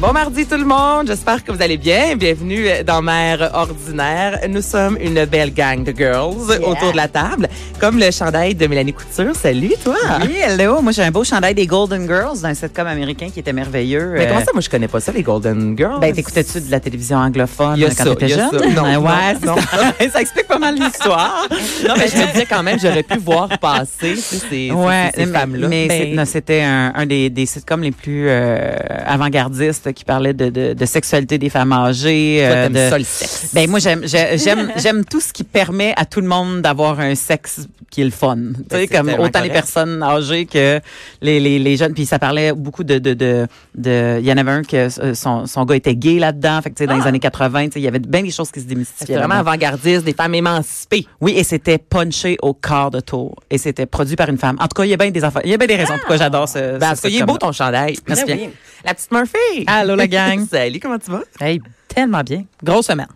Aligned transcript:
Bon 0.00 0.12
mardi 0.12 0.46
tout 0.46 0.56
le 0.56 0.64
monde, 0.64 1.08
j'espère 1.08 1.42
que 1.42 1.50
vous 1.50 1.60
allez 1.60 1.76
bien. 1.76 2.14
Bienvenue 2.14 2.66
dans 2.86 3.02
Mère 3.02 3.50
Ordinaire. 3.52 4.38
Nous 4.48 4.62
sommes 4.62 4.96
une 5.00 5.24
belle 5.24 5.52
gang 5.52 5.82
de 5.82 5.90
girls 5.90 6.36
autour 6.64 6.92
de 6.92 6.96
la 6.96 7.08
table, 7.08 7.48
comme 7.80 7.98
le 7.98 8.12
chandail 8.12 8.54
de 8.54 8.64
Mélanie 8.68 8.92
Couture. 8.92 9.34
Salut 9.34 9.72
toi! 9.82 9.96
Oui, 10.22 10.36
hello. 10.40 10.80
Moi, 10.82 10.92
j'ai 10.92 11.02
un 11.02 11.10
beau 11.10 11.24
chandail 11.24 11.52
des 11.56 11.66
Golden 11.66 12.06
Girls 12.06 12.38
d'un 12.42 12.54
sitcom 12.54 12.86
américain 12.86 13.26
qui 13.34 13.40
était 13.40 13.52
merveilleux. 13.52 14.12
Mais 14.16 14.28
comment 14.28 14.38
Euh, 14.38 14.44
ça, 14.44 14.52
moi 14.54 14.60
je 14.62 14.70
connais 14.70 14.86
pas 14.86 15.00
ça, 15.00 15.10
les 15.10 15.24
Golden 15.24 15.76
Girls? 15.76 15.98
Ben, 16.00 16.12
t'écoutais-tu 16.14 16.60
de 16.60 16.70
la 16.70 16.78
télévision 16.78 17.16
anglophone 17.16 17.82
a 17.82 17.86
quand 17.88 18.04
ça, 18.04 18.04
t'étais 18.14 18.28
jeune? 18.28 18.50
ça. 18.52 18.56
Non, 18.68 18.82
Ouais, 18.84 18.94
non, 18.94 19.02
ouais, 19.02 19.34
non. 19.44 19.56
ça, 19.56 20.10
ça 20.12 20.20
explique 20.20 20.46
pas 20.46 20.58
mal 20.60 20.76
l'histoire. 20.76 21.48
non, 21.88 21.94
mais 21.98 22.06
je 22.06 22.16
me 22.18 22.32
disais 22.32 22.46
quand 22.48 22.62
même, 22.62 22.78
j'aurais 22.78 23.02
pu 23.02 23.18
voir 23.18 23.48
passer 23.58 24.14
ces, 24.14 24.70
Ouais, 24.70 25.10
ces, 25.12 25.22
ces 25.22 25.26
mais- 25.26 25.38
femmes-là. 25.40 25.66
Mais 25.66 25.88
Ben, 26.14 26.24
c'était 26.24 26.62
un, 26.62 26.92
un 26.94 27.04
des, 27.04 27.30
des 27.30 27.46
sitcoms 27.46 27.82
les 27.82 27.90
plus 27.90 28.26
euh, 28.28 28.76
avant-gardistes 29.04 29.87
qui 29.92 30.04
parlait 30.04 30.32
de, 30.34 30.48
de, 30.50 30.72
de 30.74 30.86
sexualité 30.86 31.38
des 31.38 31.48
femmes 31.48 31.72
âgées. 31.72 32.38
toi, 32.46 32.56
euh, 32.56 32.68
de- 32.68 32.90
ça 32.90 32.98
le 32.98 33.04
sexe. 33.04 33.50
Ben 33.52 33.68
moi 33.68 33.78
j'aime 33.78 34.02
j'ai- 34.04 34.38
j'aime 34.38 34.70
j'aime 34.76 35.04
tout 35.04 35.20
ce 35.20 35.32
qui 35.32 35.44
permet 35.44 35.92
à 35.96 36.04
tout 36.04 36.20
le 36.20 36.26
monde 36.28 36.62
d'avoir 36.62 37.00
un 37.00 37.14
sexe 37.14 37.66
qui 37.90 38.02
est 38.02 38.04
le 38.04 38.10
fun. 38.10 38.36
Tu 38.36 38.52
sais 38.52 38.64
Ben, 38.70 38.78
c'est 38.80 38.86
comme 38.96 39.08
autant 39.08 39.40
les 39.40 39.48
correct. 39.48 39.52
personnes 39.52 40.02
âgées 40.02 40.46
que 40.46 40.80
les, 41.22 41.40
les, 41.40 41.58
les 41.58 41.76
jeunes 41.76 41.94
puis 41.94 42.06
ça 42.06 42.18
parlait 42.18 42.52
beaucoup 42.52 42.84
de 42.84 42.98
de 42.98 43.14
de 43.14 43.46
de 43.76 44.18
il 44.20 44.26
y 44.26 44.32
en 44.32 44.36
avait 44.36 44.50
un 44.50 44.62
que 44.62 44.88
euh, 45.00 45.14
son 45.14 45.46
son 45.46 45.64
gars 45.64 45.76
était 45.76 45.94
gay 45.94 46.18
là-dedans 46.18 46.60
fait 46.62 46.70
que 46.70 46.74
tu 46.76 46.82
sais 46.84 46.86
dans 46.86 46.96
les 46.96 47.02
Ah. 47.04 47.08
années 47.08 47.18
80 47.20 47.66
tu 47.66 47.72
sais 47.72 47.80
il 47.80 47.84
y 47.84 47.88
avait 47.88 47.98
bien 47.98 48.22
des 48.22 48.30
choses 48.30 48.50
qui 48.50 48.60
se 48.60 48.66
démystifiaient. 48.66 49.14
vraiment 49.16 49.34
là-dedans. 49.34 49.50
avant-gardiste, 49.50 50.04
des 50.04 50.12
femmes 50.12 50.34
émancipées. 50.34 51.06
Oui, 51.20 51.32
et 51.36 51.44
c'était 51.44 51.78
punché 51.78 52.36
au 52.42 52.52
quart 52.54 52.90
de 52.90 53.00
tour 53.00 53.34
et 53.50 53.58
c'était 53.58 53.86
produit 53.86 54.16
par 54.16 54.28
une 54.28 54.38
femme. 54.38 54.56
En 54.60 54.64
tout 54.68 54.74
cas, 54.76 54.84
il 54.84 54.90
y 54.90 54.94
a 54.94 54.96
bien 54.96 55.10
des 55.10 55.20
il 55.44 55.50
y 55.50 55.54
a 55.54 55.56
bien 55.56 55.66
des 55.66 55.76
raisons 55.76 55.94
pourquoi 55.98 56.16
j'adore 56.16 56.48
ce, 56.48 56.58
Ben, 56.58 56.74
ce 56.74 56.78
parce 56.78 57.00
qu'il 57.00 57.16
est 57.16 57.24
beau 57.24 57.38
ton 57.38 57.52
chandail. 57.52 57.96
Merci 58.06 58.24
Ben 58.26 58.36
bien. 58.36 58.46
oui. 58.46 58.52
La 58.84 58.94
petite 58.94 59.10
Murphy. 59.10 59.64
Allô, 59.78 59.94
la 59.94 60.08
gang. 60.08 60.44
Salut, 60.50 60.80
comment 60.80 60.98
tu 60.98 61.10
vas? 61.10 61.22
Hey, 61.40 61.60
tellement 61.86 62.22
bien. 62.22 62.44
Grosse 62.64 62.86
semaine. 62.86 63.06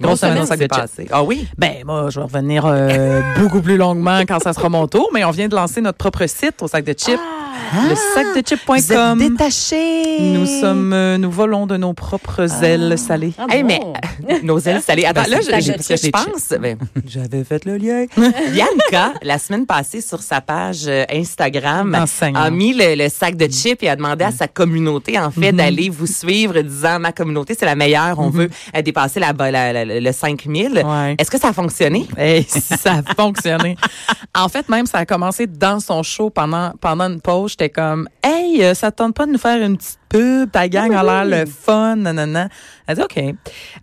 Grosse 0.00 0.20
semaine 0.20 0.42
au 0.42 0.46
sac 0.46 0.58
de 0.58 0.64
chips. 0.64 0.76
passé. 0.76 1.06
Ah 1.12 1.22
oui? 1.22 1.46
Ben, 1.56 1.84
moi, 1.84 2.08
je 2.10 2.18
vais 2.18 2.24
revenir 2.24 2.64
euh, 2.66 3.20
beaucoup 3.38 3.60
plus 3.60 3.76
longuement 3.76 4.20
quand 4.26 4.40
ça 4.40 4.52
sera 4.52 4.68
mon 4.68 4.88
tour, 4.88 5.10
mais 5.14 5.24
on 5.24 5.30
vient 5.30 5.46
de 5.46 5.54
lancer 5.54 5.80
notre 5.80 5.98
propre 5.98 6.26
site 6.26 6.62
au 6.62 6.66
sac 6.66 6.84
de 6.84 6.94
chips, 6.94 7.20
le 7.72 7.86
Vous 7.86 7.92
êtes 7.92 7.98
sacdechips.com. 8.46 9.18
détaché. 9.18 10.16
Nous 10.20 10.46
sommes, 10.46 10.92
euh, 10.92 11.18
nous 11.18 11.30
volons 11.30 11.66
de 11.66 11.76
nos 11.76 11.92
propres 11.92 12.64
ailes 12.64 12.96
salées. 12.98 13.32
Ah 13.38 13.46
Hey, 13.48 13.62
bon. 13.62 13.92
mais 14.26 14.40
nos 14.42 14.58
ailes 14.58 14.82
salées. 14.82 15.04
Attends, 15.04 15.22
Ben, 15.22 15.30
là, 15.30 15.40
je, 15.40 15.70
je 15.80 15.96
chips. 15.96 16.10
pense. 16.12 16.52
ben, 16.60 16.76
J'avais 17.06 17.44
fait 17.44 17.64
le 17.64 17.76
lien. 17.76 18.06
Bianca, 18.52 19.14
la 19.22 19.38
semaine 19.38 19.66
passée, 19.66 20.00
sur 20.00 20.20
sa 20.22 20.40
page 20.40 20.82
euh, 20.86 21.04
Instagram, 21.12 21.94
a 22.34 22.50
mis 22.50 22.74
le, 22.74 22.94
le 22.96 23.08
sac 23.08 23.36
de 23.36 23.46
chips 23.46 23.82
et 23.82 23.88
a 23.88 23.96
demandé 23.96 24.24
à 24.24 24.30
sa 24.32 24.48
communauté, 24.48 25.18
en 25.18 25.30
fait, 25.30 25.52
d'aller 25.52 25.88
vous 25.90 26.06
suivre, 26.06 26.60
disant 26.60 26.98
ma 26.98 27.12
communauté, 27.12 27.54
c'est 27.58 27.66
la 27.66 27.74
meilleure. 27.76 28.18
On 28.18 28.30
veut 28.30 28.50
euh, 28.76 28.82
dépasser 28.82 29.20
la, 29.20 29.32
la, 29.32 29.72
la- 29.72 29.84
le 30.00 30.12
5000. 30.12 30.82
Ouais. 30.84 31.14
Est-ce 31.18 31.30
que 31.30 31.38
ça 31.38 31.48
a 31.48 31.52
fonctionné? 31.52 32.06
Hey, 32.16 32.44
ça 32.48 33.00
a 33.06 33.14
fonctionné. 33.14 33.76
En 34.36 34.48
fait, 34.48 34.68
même, 34.68 34.86
ça 34.86 34.98
a 34.98 35.06
commencé 35.06 35.46
dans 35.46 35.80
son 35.80 36.02
show 36.02 36.30
pendant, 36.30 36.72
pendant 36.80 37.04
une 37.08 37.20
pause. 37.20 37.49
J'étais 37.50 37.68
comme, 37.68 38.08
hey, 38.22 38.62
euh, 38.62 38.74
ça 38.74 38.92
te 38.92 38.98
tente 38.98 39.14
pas 39.14 39.26
de 39.26 39.32
nous 39.32 39.38
faire 39.38 39.60
une 39.60 39.76
petite 39.76 39.98
pub? 40.08 40.50
Ta 40.52 40.68
gang 40.68 40.94
a 40.94 41.02
l'air 41.02 41.24
le 41.24 41.46
fun, 41.46 41.96
nanana. 41.96 42.48
Elle 42.90 42.96
dit, 42.96 43.02
OK. 43.02 43.34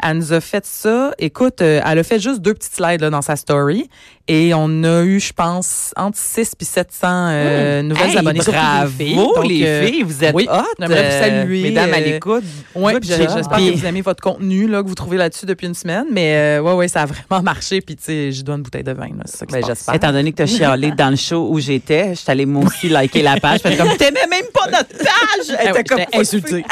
Elle 0.04 0.18
nous 0.18 0.34
a 0.34 0.42
fait 0.42 0.66
ça. 0.66 1.12
Écoute, 1.20 1.62
euh, 1.62 1.82
elle 1.86 2.00
a 2.00 2.04
fait 2.04 2.20
juste 2.20 2.42
deux 2.42 2.54
petites 2.54 2.76
slides 2.76 3.02
là, 3.02 3.10
dans 3.10 3.22
sa 3.22 3.36
story. 3.36 3.90
Et 4.30 4.54
on 4.54 4.84
a 4.84 5.04
eu, 5.04 5.22
je 5.22 5.32
pense, 5.32 5.94
entre 5.96 6.18
6 6.18 6.52
et 6.60 6.66
700 6.66 7.08
euh, 7.08 7.82
nouvelles 7.82 8.10
Hey, 8.10 8.18
abonnées. 8.18 8.40
bravo, 8.46 8.92
des 8.98 9.06
filles. 9.06 9.16
Donc, 9.16 9.48
les 9.48 9.66
euh, 9.66 9.86
filles, 9.88 10.04
vous 10.04 10.24
êtes 10.26 10.36
oui, 10.36 10.48
hot. 10.52 10.64
j'aimerais 10.78 11.02
vous 11.02 11.08
euh, 11.16 11.20
saluer, 11.22 11.62
mesdames 11.64 11.94
à 11.94 12.00
l'écoute. 12.02 12.44
Ouais, 12.76 12.92
job. 12.96 13.04
j'espère 13.06 13.58
que 13.58 13.78
vous 13.78 13.86
aimez 13.86 14.02
votre 14.02 14.22
contenu 14.22 14.68
là, 14.68 14.84
que 14.84 14.88
vous 14.90 14.96
trouvez 14.96 15.16
là-dessus 15.16 15.46
depuis 15.46 15.68
une 15.68 15.74
semaine. 15.74 16.08
Mais 16.12 16.60
ouais, 16.62 16.74
ouais, 16.74 16.88
ça 16.90 17.04
a 17.04 17.06
vraiment 17.06 17.42
marché. 17.42 17.80
Puis 17.80 17.96
tu 17.96 18.04
sais, 18.04 18.32
je 18.34 18.42
dois 18.44 18.56
une 18.56 18.64
bouteille 18.64 18.84
de 18.84 18.92
vin. 18.92 19.08
C'est 19.26 19.38
ça 19.38 19.46
qui 19.46 19.54
Ben, 19.54 19.64
j'espère. 19.66 19.96
Étant 19.96 20.12
donné 20.12 20.32
que 20.34 20.38
tu 20.38 20.44
as 20.44 20.48
chialé 20.48 20.92
dans 20.92 21.10
le 21.10 21.16
show 21.16 21.48
où 21.50 21.58
j'étais, 21.62 22.10
je 22.10 22.20
suis 22.20 22.30
allée 22.32 22.46
moi 22.46 22.66
aussi 22.66 22.90
liker 22.90 23.22
la 23.22 23.40
page. 23.40 23.62
Fait 23.62 23.78
comme, 23.78 23.96
t'aimais 23.96 24.28
même 24.30 24.48
pas 24.54 24.66
notre 24.70 24.90
page! 24.90 25.56
Elle 25.58 25.68
Ah 25.70 25.72
ouais, 25.72 25.80
était 25.80 25.84
comme, 25.86 26.02
insultée. 26.14 26.66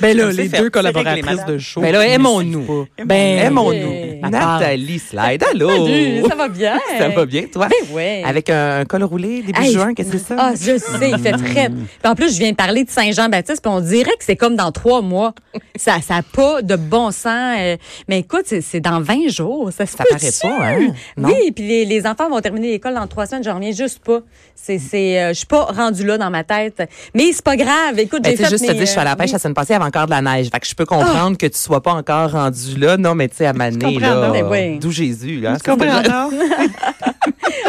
Ben 0.00 0.16
là, 0.16 0.30
les 0.32 0.48
deux 0.48 0.70
collaboratrices 0.70 1.44
de 1.46 1.58
show. 1.58 1.80
Ben 1.80 1.92
là, 1.92 2.06
aimons-nous. 2.06 2.86
Ben, 3.04 3.38
Aimons-nous. 3.38 4.20
Nathalie 4.30 4.98
Slide, 4.98 5.42
allô? 5.50 5.70
Salut, 5.86 6.22
ça 6.28 6.34
va 6.34 6.48
bien? 6.48 6.78
Ça 6.98 7.08
va 7.08 7.26
bien, 7.26 7.42
toi? 7.52 7.68
Ben 7.68 7.94
ouais. 7.94 8.22
Avec 8.24 8.50
un 8.50 8.84
col 8.84 9.02
roulé 9.04 9.42
début 9.42 9.60
Hey, 9.60 9.72
juin, 9.72 9.94
qu'est-ce 9.94 10.10
que 10.12 10.18
c'est 10.18 10.24
ça? 10.28 10.36
Ah, 10.38 10.52
je 10.54 10.78
sais, 10.78 11.10
il 11.10 11.18
fait 11.18 11.32
très. 11.52 11.68
Puis 11.70 11.78
en 12.04 12.14
plus, 12.14 12.34
je 12.34 12.38
viens 12.38 12.50
de 12.50 12.56
parler 12.56 12.84
de 12.84 12.90
Saint-Jean-Baptiste, 12.90 13.62
puis 13.62 13.72
on 13.72 13.80
dirait 13.80 14.10
que 14.18 14.24
c'est 14.24 14.36
comme 14.36 14.56
dans 14.56 14.72
trois 14.72 15.00
mois. 15.02 15.34
Ça 15.76 16.00
ça 16.00 16.16
a 16.16 16.22
pas 16.22 16.62
de 16.62 16.76
bon 16.76 17.10
sens. 17.10 17.56
euh, 17.58 17.76
mais 18.08 18.20
écoute, 18.20 18.42
c'est- 18.46 18.60
c'est 18.60 18.80
dans 18.80 19.00
20 19.00 19.28
jours. 19.28 19.70
Ça, 19.72 19.86
se 19.86 19.96
Ça 19.96 20.04
paraît 20.04 20.30
pas, 20.42 20.66
hein? 20.66 20.92
Non? 21.16 21.28
Oui, 21.28 21.50
puis 21.52 21.66
les, 21.66 21.84
les 21.84 22.06
enfants 22.06 22.28
vont 22.28 22.40
terminer 22.40 22.70
l'école 22.72 22.94
dans 22.94 23.06
trois 23.06 23.26
semaines. 23.26 23.44
Je 23.44 23.50
reviens 23.50 23.72
juste 23.72 24.00
pas. 24.00 24.20
C'est, 24.54 24.78
c'est, 24.78 25.20
euh, 25.20 25.28
je 25.30 25.34
suis 25.38 25.46
pas 25.46 25.64
rendue 25.64 26.04
là 26.04 26.18
dans 26.18 26.30
ma 26.30 26.44
tête. 26.44 26.82
Mais 27.14 27.32
c'est 27.32 27.44
pas 27.44 27.56
grave. 27.56 27.98
Écoute, 27.98 28.22
Ben, 28.22 28.30
j'ai 28.30 28.36
fait 28.44 28.50
juste 28.50 28.66
te 28.66 28.72
dire, 28.72 28.80
je 28.82 28.86
suis 28.86 28.98
à 29.00 29.04
la 29.04 29.12
euh, 29.12 29.16
pêche 29.16 29.26
oui. 29.28 29.32
la 29.32 29.38
semaine 29.38 29.54
passée, 29.54 29.74
avait 29.74 29.84
encore 29.90 30.06
de 30.06 30.10
la 30.12 30.22
neige. 30.22 30.48
Fait 30.50 30.60
que 30.60 30.66
je 30.66 30.74
peux 30.74 30.86
comprendre 30.86 31.36
que 31.36 31.46
tu 31.46 31.58
sois 31.58 31.82
pas 31.82 31.92
encore 31.92 32.30
rendu 32.30 32.76
là. 32.76 32.96
Non, 32.96 33.14
mais 33.14 33.28
tu 33.28 33.36
sais, 33.36 33.46
à 33.46 33.52
Mané, 33.52 33.94
comprends, 33.96 34.14
là. 34.14 34.30
mais 34.32 34.42
oui. 34.42 34.78
D'où 34.78 34.90
Jésus, 34.90 35.40
là. 35.40 35.56
comprends, 35.64 36.02
non? 36.02 36.30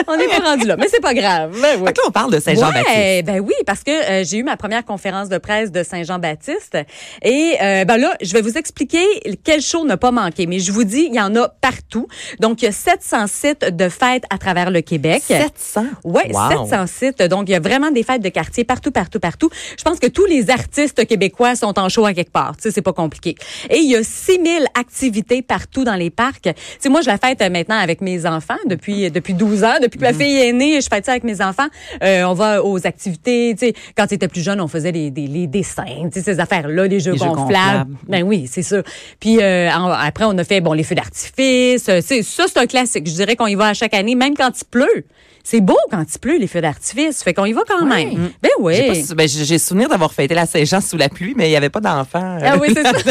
On 0.08 0.18
n'est 0.18 0.28
pas 0.28 0.40
rendu 0.40 0.66
là, 0.66 0.76
mais 0.78 0.88
c'est 0.90 1.02
pas 1.02 1.14
grave. 1.14 1.58
Ben 1.62 1.78
oui. 1.80 1.86
Là, 1.86 1.94
on 2.08 2.12
parle 2.12 2.32
de 2.32 2.40
Saint-Jean-Baptiste. 2.40 2.88
Ouais, 2.96 3.24
ben 3.24 3.40
oui, 3.40 3.54
parce 3.66 3.84
que 3.84 3.92
euh, 3.92 4.24
j'ai 4.24 4.38
eu 4.38 4.44
ma 4.44 4.58
première 4.58 4.86
conférence 4.86 5.30
de 5.30 5.38
presse 5.38 5.72
de 5.72 5.84
Saint-Jean-Baptiste. 5.84 6.78
Et 7.24 7.56
euh, 7.62 7.86
ben 7.86 7.98
là, 7.98 8.14
je 8.22 8.34
vais 8.34 8.42
vous 8.42 8.58
expliquer 8.58 9.04
quel 9.44 9.62
show 9.62 9.86
n'a 9.86 9.98
pas 9.98 10.12
manqué. 10.12 10.46
Mais 10.48 10.60
je 10.60 10.72
vous 10.72 10.84
dis, 10.84 11.08
il 11.10 11.16
y 11.16 11.20
en 11.22 11.36
a 11.36 11.50
partout. 11.50 12.08
Donc, 12.40 12.62
il 12.62 12.66
y 12.66 12.68
a 12.68 12.72
700 12.72 13.28
sites 13.28 13.66
de 13.76 13.90
fêtes 13.90 14.24
à 14.30 14.38
travers 14.38 14.72
le 14.72 14.82
Québec. 14.82 15.24
700? 15.28 15.86
Oui, 16.04 16.22
Wow. 16.32 16.68
700 16.68 16.86
sites. 16.88 17.22
Donc, 17.24 17.50
il 17.50 17.52
y 17.52 17.56
a 17.56 17.60
vraiment 17.60 17.92
des 17.92 18.04
fêtes 18.04 18.22
de 18.22 18.30
quartier 18.30 18.64
partout, 18.64 18.92
partout, 18.92 19.20
partout. 19.20 19.50
Je 19.78 19.84
pense 19.84 20.00
que 20.00 20.08
tous 20.08 20.26
les 20.26 20.50
artistes 20.50 21.06
québécois 21.06 21.56
sont 21.56 21.78
en 21.80 21.90
show 21.90 22.06
à 22.06 22.14
quelque 22.14 22.32
part. 22.32 22.56
Tu 22.58 22.64
sais, 22.64 22.72
c'est 22.72 22.82
pas 22.82 22.94
compliqué. 22.94 23.36
Et 23.70 23.78
il 23.80 23.90
y 23.90 23.96
a 23.96 24.04
6000 24.04 24.66
activités 24.80 25.42
partout 25.42 25.84
dans 25.84 25.96
les 25.96 26.10
parcs. 26.10 26.42
Tu 26.44 26.54
sais, 26.80 26.90
moi, 26.90 27.02
je 27.02 27.08
la 27.08 27.18
fête 27.18 27.42
maintenant 27.42 27.78
avec 27.78 28.02
mes 28.02 28.26
enfants 28.26 28.58
depuis, 28.66 29.10
depuis 29.12 29.34
12 29.34 29.64
ans. 29.64 29.71
Depuis 29.80 30.00
que 30.00 30.06
Mhm. 30.06 30.12
ma 30.12 30.18
fille 30.18 30.38
est 30.42 30.54
née, 30.54 30.82
je 30.82 30.88
fête 30.92 31.06
ça 31.06 31.12
avec 31.12 31.24
mes 31.24 31.42
enfants. 31.42 31.68
Euh, 32.04 32.24
on 32.24 32.34
va 32.34 32.64
aux 32.64 32.86
activités. 32.88 33.56
Tu 33.58 33.68
sais, 33.68 33.74
quand 33.98 34.08
tu 34.08 34.16
étais 34.16 34.28
plus 34.28 34.42
jeune, 34.42 34.60
on 34.62 34.68
faisait 34.68 34.92
les, 34.92 35.10
les 35.12 35.48
dessins, 35.48 35.84
tu 36.12 36.20
sais, 36.20 36.22
ces 36.22 36.40
affaires-là, 36.40 36.88
les 36.88 37.00
jeux 37.00 37.14
Les 37.14 37.18
gonflables. 37.20 37.92
Ben 38.08 38.24
oui, 38.24 38.48
c'est 38.52 38.64
ça. 38.64 38.82
Puis 39.20 39.38
euh, 39.42 39.70
après, 39.72 40.26
on 40.26 40.38
a 40.38 40.44
fait 40.44 40.62
bon 40.62 40.74
les 40.74 40.84
feux 40.84 40.96
d'artifice. 40.96 41.88
Euh, 41.90 42.02
ça, 42.02 42.44
c'est 42.48 42.58
un 42.58 42.66
classique. 42.68 43.08
Je 43.08 43.14
dirais 43.14 43.36
qu'on 43.36 43.48
y 43.48 43.56
va 43.56 43.68
à 43.68 43.74
chaque 43.74 43.94
année, 43.94 44.16
même 44.16 44.36
quand 44.36 44.52
il 44.60 44.66
pleut. 44.66 45.06
C'est 45.44 45.60
beau 45.60 45.78
quand 45.90 46.04
il 46.08 46.20
pleut, 46.20 46.38
les 46.38 46.46
feux 46.46 46.62
d'artifice. 46.62 47.24
Fait 47.24 47.34
qu'on 47.34 47.46
y 47.46 47.54
va 47.54 47.62
quand 47.68 47.84
même. 47.84 48.30
Ben 48.44 48.50
oui. 48.60 48.76
J'ai 48.76 49.16
ben, 49.16 49.28
j'ai 49.28 49.58
souvenir 49.58 49.90
d'avoir 49.90 50.14
fêté 50.14 50.36
la 50.36 50.46
Saint-Jean 50.46 50.82
sous 50.82 50.98
la 50.98 51.10
pluie, 51.10 51.34
mais 51.36 51.48
il 51.48 51.50
n'y 51.50 51.56
avait 51.56 51.72
pas 51.72 51.80
d'enfants. 51.80 52.38
Ah 52.44 52.58
oui, 52.62 52.68
c'est 52.76 52.84
ça. 52.84 52.92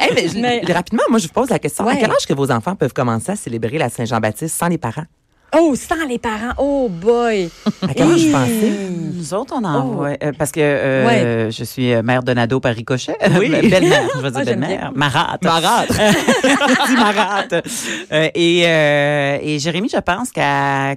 Hey, 0.00 0.10
mais 0.14 0.28
je- 0.28 0.38
Mais- 0.38 0.62
Rapidement, 0.72 1.02
moi, 1.10 1.18
je 1.18 1.26
vous 1.26 1.32
pose 1.34 1.50
la 1.50 1.58
question. 1.58 1.86
À 1.86 1.96
quel 1.96 2.10
âge 2.10 2.26
que 2.26 2.32
vos 2.32 2.50
enfants 2.50 2.74
peuvent 2.76 2.94
commencer 2.94 3.32
à 3.32 3.36
célébrer 3.36 3.76
la 3.76 3.90
Saint-Jean-Baptiste 3.90 4.56
sans 4.56 4.68
les 4.68 4.78
parents? 4.78 5.04
Oh, 5.56 5.74
sans 5.74 6.06
les 6.06 6.18
parents. 6.18 6.52
Oh 6.58 6.88
boy. 6.88 7.50
À 7.82 7.92
quel 7.94 8.10
âge 8.12 8.20
Hi. 8.22 8.30
pensez? 8.30 8.72
Nous 9.14 9.34
autres, 9.34 9.54
on 9.56 9.64
en 9.64 9.80
Oh. 9.84 9.92
voit. 9.96 10.08
euh, 10.22 10.32
parce 10.38 10.52
que 10.52 10.60
euh, 10.60 11.50
je 11.50 11.64
suis 11.64 11.92
euh, 11.92 12.02
mère 12.02 12.22
de 12.22 12.32
Nado 12.32 12.60
par 12.60 12.74
ricochet. 12.74 13.16
Oui. 13.38 13.48
belle-mère, 13.70 14.08
je 14.16 14.20
vais 14.20 14.30
dire 14.30 14.40
Ah, 14.40 14.44
j'aime 14.44 14.60
belle-mère. 14.60 14.78
bien. 14.78 14.92
Marâtre. 14.94 15.38
Marâtre. 15.44 15.94
Dis 16.88 16.94
marâtre. 16.94 17.62
Euh, 18.12 18.28
et, 18.34 18.62
euh, 18.66 19.38
et 19.42 19.58
Jérémy, 19.58 19.88
je 19.92 19.98
pense 19.98 20.30
qu'à 20.30 20.94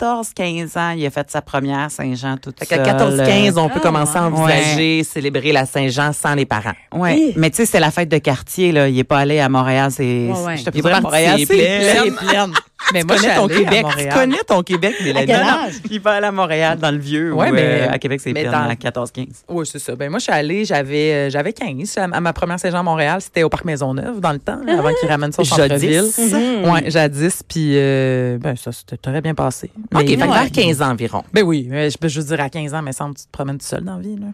14-15 0.00 0.76
ans, 0.78 0.90
il 0.96 1.06
a 1.06 1.10
fait 1.10 1.30
sa 1.30 1.40
première 1.42 1.90
Saint-Jean 1.92 2.36
toute 2.38 2.58
Fait 2.58 2.66
qu'à 2.66 2.98
seule. 2.98 3.20
14-15, 3.20 3.56
on 3.58 3.68
peut 3.68 3.74
Ah, 3.76 3.80
commencer 3.80 4.16
à 4.18 4.28
ouais. 4.28 4.36
envisager 4.42 5.04
célébrer 5.04 5.52
la 5.52 5.64
Saint-Jean 5.64 6.12
sans 6.12 6.34
les 6.34 6.44
parents. 6.44 6.72
Ouais, 6.92 7.16
Hi. 7.16 7.32
mais 7.36 7.50
tu 7.50 7.58
sais, 7.58 7.66
c'est 7.66 7.78
la 7.80 7.90
fête 7.92 8.08
de 8.08 8.18
quartier 8.18 8.72
là. 8.72 8.88
Il 8.88 8.98
est 8.98 9.04
pas 9.04 9.18
allé 9.20 9.38
à 9.38 9.48
Montréal, 9.48 9.90
c'est. 9.92 10.02
Ouais, 10.28 10.44
ouais. 10.44 10.56
Je 10.56 10.64
te 10.64 10.70
Il 10.76 10.82
parti, 10.82 11.02
Montréal, 11.02 11.38
c'est 11.46 11.46
c'est 11.46 12.10
plein. 12.10 12.50
Mais 12.92 13.02
moi, 13.04 13.16
connais 13.16 13.34
ton 13.36 13.48
Québec. 13.48 13.84
Tu 13.98 14.08
connais 14.08 14.38
ton 14.46 14.62
Québec, 14.62 14.94
Mélanie. 15.02 15.32
Il 15.90 16.00
va 16.00 16.12
aller 16.12 16.26
à 16.26 16.32
Montréal 16.32 16.78
dans 16.78 16.90
le 16.90 16.98
vieux. 16.98 17.32
Ouais, 17.32 17.50
ou, 17.50 17.54
mais- 17.54 17.86
euh, 17.88 17.90
à 17.90 17.98
Québec, 17.98 18.20
c'est 18.22 18.32
dans- 18.32 18.68
à 18.68 18.74
14-15. 18.74 19.44
Oui, 19.48 19.66
c'est 19.70 19.78
ça. 19.78 19.94
Ben 19.96 20.10
moi, 20.10 20.18
je 20.18 20.24
suis 20.24 20.32
allée, 20.32 20.64
j'avais 20.64 21.12
euh, 21.12 21.30
j'avais 21.30 21.52
15 21.52 21.96
à, 21.98 22.06
ma 22.20 22.32
première 22.32 22.58
Saint-Jean 22.58 22.78
à 22.80 22.82
Montréal. 22.82 23.20
C'était 23.20 23.42
au 23.42 23.48
Parc 23.48 23.64
Maisonneuve 23.64 24.20
dans 24.20 24.32
le 24.32 24.38
temps, 24.38 24.60
là, 24.64 24.78
avant 24.78 24.90
qu'ils 24.98 25.08
ramènent 25.08 25.32
ça 25.32 25.42
au 25.42 25.44
centre-ville. 25.44 26.04
Jadis. 26.16 26.32
Mhm. 26.34 26.70
Ouais, 26.70 26.90
jadis. 26.90 27.42
Puis, 27.46 27.72
euh, 27.76 28.38
ben, 28.38 28.56
ça, 28.56 28.72
c'était 28.72 28.96
très 28.96 29.20
bien 29.20 29.34
passé. 29.34 29.70
OK, 29.94 30.00
fait 30.06 30.16
Mais- 30.16 30.26
vers 30.26 30.50
15 30.52 30.82
ans 30.82 30.90
environ. 30.90 31.22
Ben 31.32 31.42
oui, 31.44 31.66
mais 31.70 31.90
je 31.90 31.98
peux 31.98 32.08
juste 32.08 32.28
dire 32.28 32.40
à 32.40 32.48
15 32.48 32.74
ans, 32.74 32.82
mais 32.82 32.92
semble 32.92 33.14
que 33.14 33.20
tu 33.20 33.26
te 33.26 33.32
promènes 33.32 33.58
tout 33.58 33.66
seul 33.66 33.82
dans 33.84 33.96
la 33.96 34.02
vie. 34.02 34.16
Là. 34.16 34.26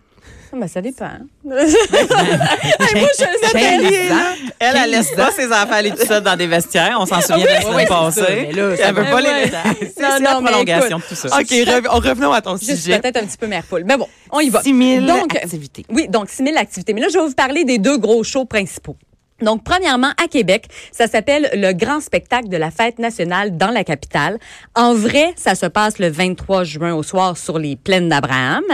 Ah, 0.52 0.56
ben, 0.60 0.68
ça 0.68 0.80
dépend. 0.80 1.04
Hey, 1.50 3.00
moi, 3.00 3.08
je 3.18 3.48
sais. 3.48 4.08
Elle, 4.58 4.76
elle 4.76 4.90
laisse 4.90 5.10
pas 5.14 5.30
ses 5.32 5.46
enfants 5.46 5.72
aller 5.72 5.90
tout 5.90 6.06
seuls 6.06 6.22
dans 6.22 6.36
des 6.36 6.46
vestiaires. 6.46 6.96
On 7.00 7.06
s'en 7.06 7.20
souvient 7.20 7.44
de 7.44 7.50
la 7.50 7.60
semaine 7.62 7.88
passée. 7.88 8.20
ça, 8.20 8.26
mais 8.30 8.52
là, 8.52 8.76
ça 8.76 8.82
elle 8.88 8.94
veut 8.94 9.04
pas 9.04 9.20
les 9.20 9.32
laisser. 9.34 9.92
C'est 9.96 10.02
la 10.20 10.34
prolongation 10.40 10.98
de 10.98 11.02
tout 11.02 11.14
ça. 11.14 11.28
OK, 11.36 11.50
rev- 11.50 11.88
on 11.90 11.96
revenons 11.98 12.32
à 12.32 12.40
ton 12.40 12.56
Je 12.56 12.64
sujet. 12.64 12.98
peut-être 13.00 13.16
un 13.18 13.26
petit 13.26 13.36
peu 13.36 13.46
mère 13.46 13.64
poule. 13.64 13.84
Mais 13.84 13.96
bon, 13.96 14.08
on 14.30 14.40
y 14.40 14.48
va. 14.48 14.62
6 14.62 15.00
000 15.00 15.06
Donc, 15.06 15.34
activités. 15.36 15.84
Oui, 15.90 16.08
donc 16.08 16.30
6 16.30 16.44
000 16.44 16.56
activités. 16.56 16.92
Mais 16.94 17.00
là, 17.00 17.08
je 17.12 17.18
vais 17.18 17.26
vous 17.26 17.34
parler 17.34 17.64
des 17.64 17.78
deux 17.78 17.98
gros 17.98 18.22
shows 18.24 18.44
principaux. 18.44 18.96
Donc, 19.42 19.64
premièrement, 19.64 20.10
à 20.22 20.28
Québec, 20.28 20.66
ça 20.92 21.06
s'appelle 21.06 21.50
le 21.54 21.72
grand 21.72 22.00
spectacle 22.00 22.48
de 22.48 22.56
la 22.56 22.70
fête 22.70 22.98
nationale 22.98 23.56
dans 23.56 23.70
la 23.70 23.84
capitale. 23.84 24.38
En 24.74 24.94
vrai, 24.94 25.34
ça 25.36 25.54
se 25.54 25.66
passe 25.66 25.98
le 25.98 26.08
23 26.08 26.64
juin 26.64 26.94
au 26.94 27.02
soir 27.02 27.36
sur 27.36 27.58
les 27.58 27.76
plaines 27.76 28.08
d'Abraham. 28.08 28.64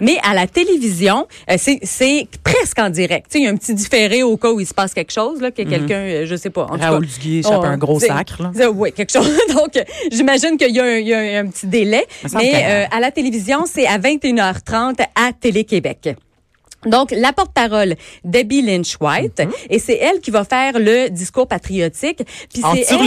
Mais 0.00 0.18
à 0.22 0.34
la 0.34 0.46
télévision, 0.46 1.26
euh, 1.50 1.56
c'est, 1.58 2.28
presque 2.44 2.78
en 2.78 2.90
direct. 2.90 3.26
Tu 3.30 3.32
sais, 3.32 3.38
il 3.40 3.44
y 3.44 3.48
a 3.48 3.50
un 3.50 3.56
petit 3.56 3.74
différé 3.74 4.22
au 4.22 4.36
cas 4.36 4.50
où 4.50 4.60
il 4.60 4.66
se 4.66 4.74
passe 4.74 4.92
quelque 4.92 5.12
chose, 5.12 5.40
là, 5.40 5.50
que 5.50 5.62
quelqu'un, 5.62 6.00
euh, 6.00 6.26
je 6.26 6.36
sais 6.36 6.50
pas. 6.50 6.64
En 6.64 6.76
tout 6.76 6.82
Raoul 6.82 7.06
cas, 7.06 7.12
Duguay 7.14 7.38
échappe 7.38 7.60
oh, 7.62 7.64
un 7.64 7.78
gros 7.78 8.00
sacre. 8.00 8.42
Là. 8.42 8.70
Oui, 8.70 8.92
quelque 8.92 9.12
chose. 9.12 9.30
Donc, 9.54 9.76
euh, 9.76 9.84
j'imagine 10.10 10.56
qu'il 10.56 10.74
y 10.74 10.80
a, 10.80 10.84
un, 10.84 10.98
il 10.98 11.08
y 11.08 11.14
a 11.14 11.40
un, 11.40 11.46
petit 11.46 11.66
délai. 11.66 12.06
Mais 12.34 12.64
euh, 12.66 12.96
à 12.96 13.00
la 13.00 13.10
télévision, 13.10 13.64
c'est 13.66 13.86
à 13.86 13.98
21h30 13.98 15.00
à 15.14 15.32
Télé-Québec. 15.32 16.16
Donc, 16.86 17.10
la 17.10 17.32
porte-parole, 17.32 17.94
Debbie 18.24 18.62
Lynch-White, 18.62 19.42
et 19.68 19.78
c'est 19.78 19.96
elle 19.98 20.20
qui 20.20 20.30
va 20.30 20.44
faire 20.44 20.78
le 20.78 21.08
discours 21.10 21.46
patriotique. 21.46 22.22
Puis 22.52 22.64
En 22.64 22.74
c'est 22.74 22.84
elle... 22.94 23.00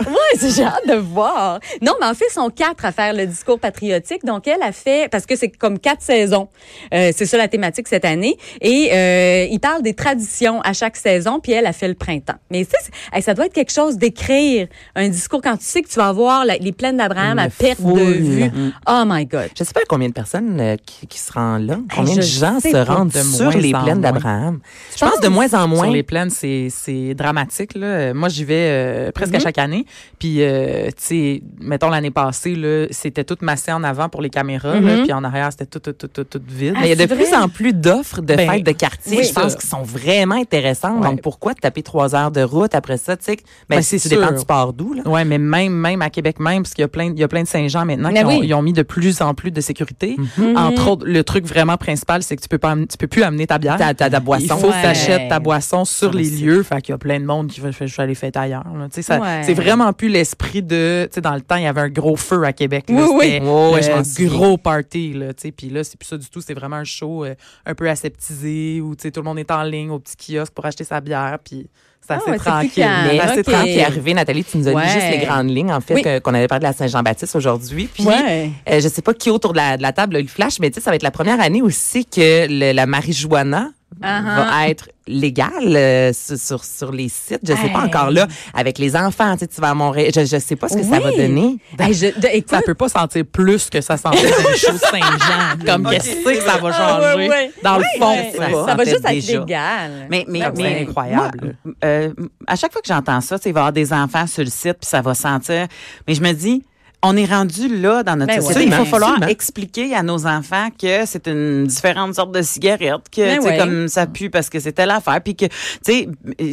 Ouais, 0.06 0.50
j'ai 0.54 0.62
hâte 0.64 0.86
de 0.88 0.94
voir. 0.94 1.58
Non, 1.82 1.94
mais 2.00 2.06
en 2.06 2.14
fait, 2.14 2.26
ils 2.30 2.34
sont 2.34 2.50
quatre 2.50 2.84
à 2.84 2.92
faire 2.92 3.12
le 3.12 3.26
discours 3.26 3.58
patriotique. 3.58 4.24
Donc, 4.24 4.46
elle 4.46 4.62
a 4.62 4.72
fait, 4.72 5.08
parce 5.10 5.26
que 5.26 5.34
c'est 5.36 5.48
comme 5.48 5.78
quatre 5.78 6.02
saisons. 6.02 6.48
Euh, 6.94 7.12
c'est 7.16 7.26
ça 7.26 7.36
la 7.36 7.48
thématique 7.48 7.88
cette 7.88 8.04
année. 8.04 8.36
Et 8.60 8.90
euh, 8.92 9.46
il 9.50 9.58
parle 9.60 9.82
des 9.82 9.94
traditions 9.94 10.60
à 10.62 10.72
chaque 10.72 10.96
saison, 10.96 11.40
puis 11.40 11.52
elle 11.52 11.66
a 11.66 11.72
fait 11.72 11.88
le 11.88 11.94
printemps. 11.94 12.36
Mais 12.50 12.64
tu 12.64 12.70
sais, 13.12 13.20
ça 13.20 13.34
doit 13.34 13.46
être 13.46 13.52
quelque 13.52 13.72
chose 13.72 13.96
d'écrire 13.96 14.68
un 14.94 15.08
discours 15.08 15.40
quand 15.42 15.56
tu 15.56 15.64
sais 15.64 15.82
que 15.82 15.88
tu 15.88 15.96
vas 15.96 16.12
voir 16.12 16.44
la- 16.44 16.56
les 16.58 16.72
plaines 16.72 16.96
d'Abraham 16.96 17.38
à 17.38 17.48
perte 17.48 17.80
de 17.82 18.00
vue. 18.00 18.50
Oh 18.88 19.02
my 19.06 19.26
God. 19.26 19.48
Je 19.58 19.64
sais 19.64 19.72
pas 19.72 19.80
combien 19.88 20.08
de 20.08 20.14
personnes 20.14 20.60
euh, 20.60 20.76
qui, 20.84 21.06
qui 21.06 21.18
se 21.18 21.32
rendent 21.32 21.66
là. 21.66 21.78
Combien 21.94 22.14
de 22.16 22.20
gens 22.22 22.60
se 22.60 22.76
rendent 22.76 23.12
De 23.16 23.24
sur 23.24 23.44
moins 23.46 23.54
les 23.56 23.74
en 23.74 23.82
plaines 23.84 24.00
d'Abraham? 24.00 24.58
Je 24.96 25.04
pense 25.04 25.20
de 25.20 25.28
moins 25.28 25.52
en 25.54 25.68
moins. 25.68 25.84
Sur 25.84 25.92
les 25.92 26.02
plaines, 26.02 26.30
c'est 26.30 27.14
dramatique. 27.14 27.74
Là. 27.74 28.14
Moi, 28.14 28.28
j'y 28.28 28.44
vais 28.44 28.54
euh, 28.70 29.12
presque 29.12 29.34
à 29.34 29.38
chaque 29.38 29.58
année. 29.58 29.84
Puis, 30.18 30.36
euh, 30.42 30.86
tu 30.88 30.92
sais, 30.98 31.42
mettons 31.60 31.90
l'année 31.90 32.10
passée, 32.10 32.54
c'était 32.90 33.24
tout 33.24 33.36
massé 33.42 33.72
en 33.72 33.82
avant 33.84 34.08
pour 34.08 34.22
les 34.22 34.30
caméras. 34.30 34.74
là, 34.80 34.96
Mhm. 34.96 35.02
puis 35.04 35.12
en 35.12 35.24
arrière, 35.24 35.48
c'était 35.50 35.66
tout, 35.66 35.78
tout, 35.80 35.92
tout, 35.92 36.08
tout, 36.08 36.24
tout 36.24 36.40
vide. 36.48 36.74
Ah, 36.76 36.80
Mais 36.82 36.86
il 36.92 36.98
y 36.98 37.02
a 37.02 37.06
de 37.06 37.12
plus 37.14 37.32
en 37.34 37.48
plus 37.48 37.72
d'offres 37.72 38.20
de 38.20 38.34
Ben, 38.34 38.50
fêtes 38.50 38.64
de 38.66 38.72
quartier, 38.72 39.18
oui. 39.18 39.24
je 39.24 39.32
pense, 39.32 39.54
qui 39.56 39.66
sont 39.66 39.82
vraiment 39.82 40.34
intéressantes. 40.36 41.02
Ouais. 41.02 41.08
Donc, 41.10 41.22
pourquoi 41.22 41.54
te 41.54 41.60
taper 41.60 41.82
trois 41.82 42.14
heures 42.14 42.30
de 42.30 42.42
route 42.42 42.74
après 42.74 42.96
ça? 42.98 43.16
Tu 43.16 43.24
sais, 43.24 43.36
ben, 43.68 43.76
Ben, 43.76 43.82
c'est 43.82 44.08
dépend 44.08 44.32
du 44.32 44.44
port 44.44 44.72
d'où. 44.72 44.94
Ouais, 45.04 45.24
mais 45.24 45.38
même 45.38 45.72
même 45.72 46.02
à 46.02 46.10
Québec 46.10 46.38
même, 46.40 46.62
parce 46.62 46.74
qu'il 46.74 46.82
y 46.82 46.84
a 46.84 46.88
plein 46.88 47.06
il 47.12 47.18
y 47.18 47.22
a 47.24 47.28
plein 47.28 47.42
de 47.42 47.48
Saint-Jean 47.48 47.84
maintenant 47.84 48.10
Mais 48.12 48.20
qui 48.20 48.24
ont, 48.24 48.28
oui. 48.40 48.40
ils 48.46 48.54
ont 48.54 48.62
mis 48.62 48.72
de 48.72 48.82
plus 48.82 49.20
en 49.20 49.34
plus 49.34 49.50
de 49.50 49.60
sécurité. 49.60 50.16
Mhm. 50.38 50.56
Entre 50.56 50.88
autres, 50.90 51.06
le 51.06 51.22
truc 51.24 51.44
vraiment 51.46 51.76
principal, 51.76 52.22
c'est 52.22 52.36
que 52.36 52.42
tu 52.42 52.48
peux 52.48 52.58
pas 52.58 52.74
tu 52.76 52.96
peux 52.98 53.05
plus 53.06 53.22
amener 53.22 53.46
ta 53.46 53.58
bière. 53.58 53.76
Ta, 53.76 53.94
ta, 53.94 54.10
ta 54.10 54.20
boisson. 54.20 54.54
Il 54.56 54.60
faut 54.60 54.66
Ouais. 54.68 54.72
que 54.74 54.80
tu 54.80 54.86
achètes 54.86 55.28
ta 55.28 55.38
boisson 55.40 55.84
sur 55.84 56.12
les 56.12 56.28
lieux. 56.30 56.62
Fait 56.62 56.80
qu'il 56.82 56.92
y 56.92 56.94
a 56.94 56.98
plein 56.98 57.18
de 57.20 57.24
monde 57.24 57.48
qui 57.48 57.60
va 57.60 57.70
je 57.70 57.84
vais 57.84 58.02
aller 58.02 58.14
fêter 58.14 58.38
ailleurs. 58.38 58.64
Ouais. 58.74 59.42
C'est 59.44 59.54
vraiment 59.54 59.92
plus 59.92 60.08
l'esprit 60.08 60.62
de. 60.62 61.06
Tu 61.10 61.14
sais, 61.16 61.20
dans 61.20 61.34
le 61.34 61.40
temps, 61.40 61.56
il 61.56 61.62
y 61.64 61.66
avait 61.66 61.80
un 61.82 61.88
gros 61.88 62.16
feu 62.16 62.44
à 62.44 62.52
Québec. 62.52 62.86
là. 62.88 62.96
Oui, 62.96 63.08
oui. 63.14 63.40
Euh, 63.42 64.04
souviens. 64.04 64.28
gros 64.28 64.56
party. 64.58 65.12
Là, 65.14 65.34
tu 65.34 65.42
sais. 65.42 65.52
Puis 65.52 65.68
là, 65.70 65.84
c'est 65.84 65.98
plus 65.98 66.06
ça 66.06 66.16
du 66.18 66.28
tout. 66.28 66.40
C'est 66.40 66.54
vraiment 66.54 66.76
un 66.76 66.84
show 66.84 67.24
euh, 67.24 67.34
un 67.64 67.74
peu 67.74 67.88
aseptisé 67.88 68.80
où 68.80 68.94
tu 68.94 69.02
sais, 69.02 69.10
tout 69.10 69.20
le 69.20 69.24
monde 69.24 69.38
est 69.38 69.50
en 69.50 69.62
ligne 69.62 69.90
au 69.90 69.98
petit 69.98 70.16
kiosque 70.34 70.52
pour 70.52 70.64
acheter 70.66 70.84
sa 70.84 71.00
bière. 71.00 71.38
Puis 71.44 71.68
Ah 72.14 72.14
ouais, 72.16 72.22
c'est 72.26 72.30
plus 72.32 72.40
tranquille. 72.40 72.86
Ah, 72.86 73.28
c'est 73.34 73.44
qui 73.44 73.50
est 73.78 73.84
arrivé, 73.84 74.14
Nathalie, 74.14 74.44
tu 74.44 74.58
nous 74.58 74.68
as 74.68 74.72
dit 74.74 74.90
juste 74.92 75.10
les 75.10 75.18
grandes 75.26 75.50
lignes, 75.50 75.72
en 75.72 75.80
fait, 75.80 76.00
que- 76.02 76.18
qu'on 76.20 76.34
avait 76.34 76.48
parlé 76.48 76.60
de 76.64 76.68
la 76.70 76.72
Saint-Jean-Baptiste 76.74 77.34
aujourd'hui. 77.36 77.88
Puis, 77.92 78.04
Ouais. 78.04 78.50
euh, 78.70 78.80
je 78.80 78.88
sais 78.88 79.02
pas 79.02 79.14
qui 79.14 79.30
autour 79.30 79.52
de 79.52 79.58
la, 79.58 79.92
table 79.92 80.16
a 80.16 80.18
eu 80.20 80.22
le 80.22 80.28
flash, 80.28 80.58
mais 80.60 80.70
tu 80.70 80.74
sais, 80.76 80.80
ça 80.80 80.90
va 80.90 80.96
être 80.96 81.02
la 81.02 81.10
première 81.10 81.40
année 81.40 81.62
aussi 81.62 82.04
que 82.04 82.46
le- 82.48 82.72
la 82.72 82.86
marijuana 82.86 83.70
Ah, 84.02 84.22
va 84.50 84.68
être 84.68 84.88
légale 85.08 85.52
euh, 85.76 86.12
sur, 86.12 86.64
sur, 86.64 86.92
les 86.92 87.08
sites. 87.08 87.40
Je 87.44 87.54
sais 87.54 87.68
pas 87.72 87.80
encore 87.84 88.10
là, 88.10 88.26
avec 88.54 88.78
les 88.78 88.94
enfants, 88.96 89.32
tu 89.34 89.40
sais, 89.40 89.46
tu 89.46 89.60
vas 89.60 89.70
à 89.70 89.74
Montréal. 89.74 90.10
Je, 90.14 90.24
je 90.24 90.38
sais 90.38 90.56
pas 90.56 90.68
ce 90.68 90.76
que 90.76 90.82
ça 90.82 90.98
va 91.00 91.10
donner. 91.12 91.58
Hey, 91.78 91.94
je, 91.94 92.06
de- 92.06 92.26
écoute, 92.34 92.50
Ça 92.50 92.60
peut 92.62 92.74
pas 92.74 92.88
sentir 92.88 93.24
plus 93.24 93.70
que 93.70 93.80
ça 93.80 93.96
sentait 93.96 94.28
dans 94.30 94.50
les 94.50 94.56
shows 94.56 94.76
Saint-Jean. 94.78 95.64
Comme 95.64 95.88
qu'est-ce 95.88 96.16
que 96.24 96.40
ça 96.40 96.58
va 96.58 96.70
Ah, 96.74 96.98
ouais, 97.00 97.12
changer? 97.14 97.28
ouais. 97.28 97.52
Dans 97.62 97.78
le 97.78 97.84
fond, 97.98 98.10
ouais, 98.10 98.32
ça, 98.36 98.66
ça 98.66 98.74
va 98.74 98.84
juste 98.84 98.96
être 99.04 99.10
déjà. 99.12 99.38
légal. 99.40 99.90
Mais, 100.10 100.24
mais, 100.28 100.40
Ben, 100.40 100.52
mais 100.56 100.62
c'est 100.76 100.82
incroyable. 100.88 101.56
moi, 101.64 101.74
euh, 101.84 102.12
à 102.46 102.56
chaque 102.56 102.72
fois 102.72 102.82
que 102.82 102.88
j'entends 102.88 103.20
ça, 103.20 103.38
tu 103.38 103.44
sais, 103.44 103.50
il 103.50 103.52
va 103.52 103.60
y 103.60 103.62
avoir 103.62 103.72
des 103.72 103.92
enfants 103.92 104.26
sur 104.26 104.42
le 104.44 104.50
site, 104.50 104.74
puis 104.80 104.88
ça 104.88 105.00
va 105.00 105.14
sentir. 105.14 105.66
Mais 106.06 106.14
je 106.14 106.20
me 106.20 106.32
dis, 106.32 106.64
on 107.06 107.16
est 107.16 107.24
rendu 107.24 107.80
là 107.80 108.02
dans 108.02 108.16
notre 108.16 108.32
Ben 108.34 108.40
société. 108.40 108.60
ouais. 108.60 108.66
Il 108.66 108.70
va 108.70 108.84
falloir 108.84 109.10
Absolument. 109.12 109.30
expliquer 109.32 109.94
à 109.94 110.02
nos 110.02 110.26
enfants 110.26 110.68
que 110.80 111.06
c'est 111.06 111.26
une 111.28 111.64
différente 111.66 112.14
sorte 112.14 112.32
de 112.32 112.42
cigarette, 112.42 113.02
que 113.14 113.20
Ben 113.20 113.36
tu 113.38 113.42
sais, 113.42 113.48
ouais. 113.48 113.58
comme 113.58 113.88
ça 113.88 114.06
pue 114.06 114.30
parce 114.30 114.48
que 114.50 114.60
c'est 114.60 114.72
telle 114.72 114.90
affaire, 114.90 115.20
puis 115.22 115.34
que 115.36 115.46
tu 115.46 115.52
sais 115.82 116.08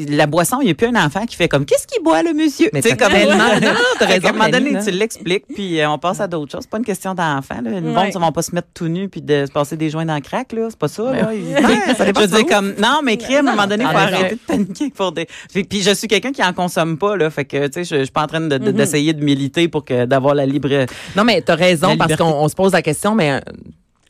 la 0.10 0.28
boisson, 0.28 0.58
il 0.62 0.66
n'y 0.66 0.72
a 0.72 0.76
plus 0.76 0.88
un 0.88 0.96
enfant 0.96 1.26
qui 1.26 1.36
fait 1.36 1.48
comme 1.48 1.66
qu'est-ce 1.66 1.88
qu'il 1.88 2.04
boit 2.04 2.24
le 2.24 2.34
monsieur? 2.34 2.70
Mais 2.74 2.82
Tu 2.82 2.90
sais 2.90 2.96
t'as 2.96 3.06
comme 3.10 3.14
tellement- 3.18 3.38
non, 3.62 3.74
t'as 4.00 4.06
raison, 4.06 4.22
qu'à 4.22 4.30
un 4.30 4.34
moment 4.34 4.50
donné, 4.50 4.78
tu 4.84 4.92
l'expliques, 4.92 5.46
puis 5.54 5.80
euh, 5.80 5.90
on 5.90 5.98
passe 5.98 6.20
à 6.22 6.28
d'autres 6.28 6.52
choses. 6.52 6.62
C'est 6.64 6.70
pas 6.70 6.78
une 6.78 6.86
question 6.86 7.14
d'enfant. 7.14 7.56
Là. 7.64 7.70
Le 7.70 7.76
Ouais. 7.76 7.82
monde, 7.82 8.08
ils 8.14 8.20
vont 8.20 8.32
pas 8.32 8.42
se 8.42 8.54
mettre 8.56 8.68
tout 8.74 8.88
nu 8.88 9.10
puis 9.10 9.22
de 9.22 9.46
se 9.48 9.52
passer 9.52 9.76
des 9.78 9.90
joints 9.90 10.06
dans 10.06 10.16
le 10.16 10.22
crack 10.22 10.52
là. 10.54 10.68
C'est 10.70 10.80
pas 10.80 10.88
ça. 10.88 11.04
Là. 11.04 11.28
Ouais, 11.28 11.96
ça 11.96 12.06
je 12.06 12.26
dire 12.28 12.46
comme 12.46 12.74
non, 12.80 13.00
mais 13.04 13.18
crime, 13.18 13.48
à 13.48 13.52
un 13.52 13.56
moment 13.56 13.68
donné, 13.68 13.84
il 13.84 13.90
faut 13.90 13.98
En 13.98 14.08
effet. 14.08 14.16
arrêter 14.16 14.36
de 14.36 14.40
paniquer 14.48 14.90
pour 14.90 15.12
des. 15.12 15.28
Puis, 15.54 15.64
puis 15.64 15.82
je 15.82 15.92
suis 15.94 16.08
quelqu'un 16.08 16.32
qui 16.32 16.44
en 16.44 16.54
consomme 16.54 16.98
pas 16.98 17.16
là, 17.18 17.30
fait 17.30 17.46
que 17.46 17.68
tu 17.68 17.84
sais, 17.84 17.98
je, 18.00 18.04
suis 18.04 18.12
pas 18.12 18.24
en 18.24 18.28
train 18.28 18.42
de- 18.42 18.58
de- 18.58 18.72
d'essayer 18.72 19.14
de 19.14 19.24
militer 19.24 19.68
pour 19.68 19.86
que 19.86 20.06
d'avoir 20.06 20.36
la 20.36 20.43
libre. 20.46 20.86
Non, 21.16 21.24
mais 21.24 21.42
t'as 21.42 21.56
raison, 21.56 21.90
La 21.90 21.98
parce 21.98 22.16
qu'on 22.16 22.26
on 22.26 22.48
se 22.48 22.56
pose 22.56 22.74
la 22.74 22.82
question, 22.82 23.16
mais 23.16 23.42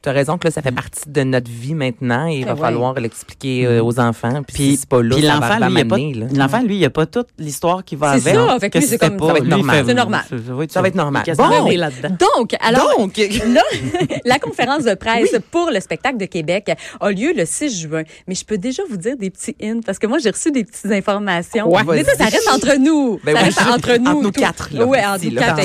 euh, 0.04 0.12
t'as 0.12 0.12
raison 0.12 0.38
que 0.38 0.48
là, 0.48 0.52
ça 0.52 0.62
fait 0.62 0.72
partie 0.72 1.08
de 1.10 1.24
notre 1.24 1.50
vie 1.50 1.74
maintenant 1.74 2.28
et 2.28 2.40
il 2.40 2.46
va 2.46 2.52
Ah 2.52 2.56
ouais. 2.56 2.62
falloir 2.62 2.94
l'expliquer 3.00 3.66
euh, 3.66 3.84
aux 3.84 4.00
enfants. 4.00 4.44
Puis, 4.44 4.54
Puis, 4.54 4.64
si 4.72 4.78
c'est 4.78 4.90
pas 4.90 5.02
là, 5.02 5.16
puis 5.16 5.26
ça 5.26 5.34
l'enfant, 5.36 5.48
va 5.48 5.56
lui, 5.70 5.80
il 5.80 5.86
m'amener, 5.86 6.28
l'enfant, 6.36 6.62
lui, 6.62 6.78
il 6.78 6.86
a 6.86 6.90
pas 6.90 7.06
toute 7.06 7.28
l'histoire 7.40 7.84
qui 7.84 7.96
va 7.96 8.18
C'est 8.20 8.30
avec. 8.30 8.50
ça, 8.50 8.60
fait 8.60 8.70
que 8.70 8.78
lui, 8.80 8.86
c'est 8.86 8.98
comme- 8.98 9.20
ça 9.20 9.34
va 9.34 9.40
normal. 9.40 9.84
C'est 9.88 9.94
normal. 9.94 10.24
Ça, 10.30 10.36
va 10.36 10.64
être, 10.64 10.74
va 10.74 10.90
normal. 11.04 11.24
Bon. 11.38 11.44
va? 11.48 12.10
Donc, 12.10 12.56
alors, 12.60 12.98
Donc, 12.98 13.18
là, 13.18 13.62
la 14.26 14.40
conférence 14.40 14.84
de 14.84 14.94
presse 14.94 15.36
pour 15.52 15.72
le 15.72 15.80
spectacle 15.80 16.18
de 16.18 16.26
Québec 16.26 16.72
a 17.00 17.12
lieu 17.12 17.34
le 17.36 17.46
6 17.46 17.82
juin. 17.82 18.04
Mais 18.28 18.36
je 18.36 18.46
peux 18.46 18.58
déjà 18.58 18.84
vous 18.90 18.98
dire 18.98 19.18
des 19.18 19.30
petits 19.30 19.56
hints 19.62 19.82
parce 19.86 20.00
que 20.00 20.08
moi, 20.08 20.18
j'ai 20.20 20.30
reçu 20.30 20.52
des 20.52 20.64
petites 20.64 20.92
informations. 20.92 21.70
Ouais, 21.72 21.82
Mais 21.88 22.04
ça, 22.04 22.16
ça 22.16 22.26
reste 22.26 22.50
entre 22.52 22.78
nous. 22.80 23.20
Ben 23.24 23.36
ça 23.36 23.42
oui, 23.42 23.46
reste 23.46 23.62
entre 23.62 23.98
nous. 23.98 24.12
entre 24.12 24.22
nous 24.24 24.32
quatre, 24.32 24.68
ici, 24.72 24.82
entre 24.82 25.26
nous 25.26 25.36
quatre 25.36 25.60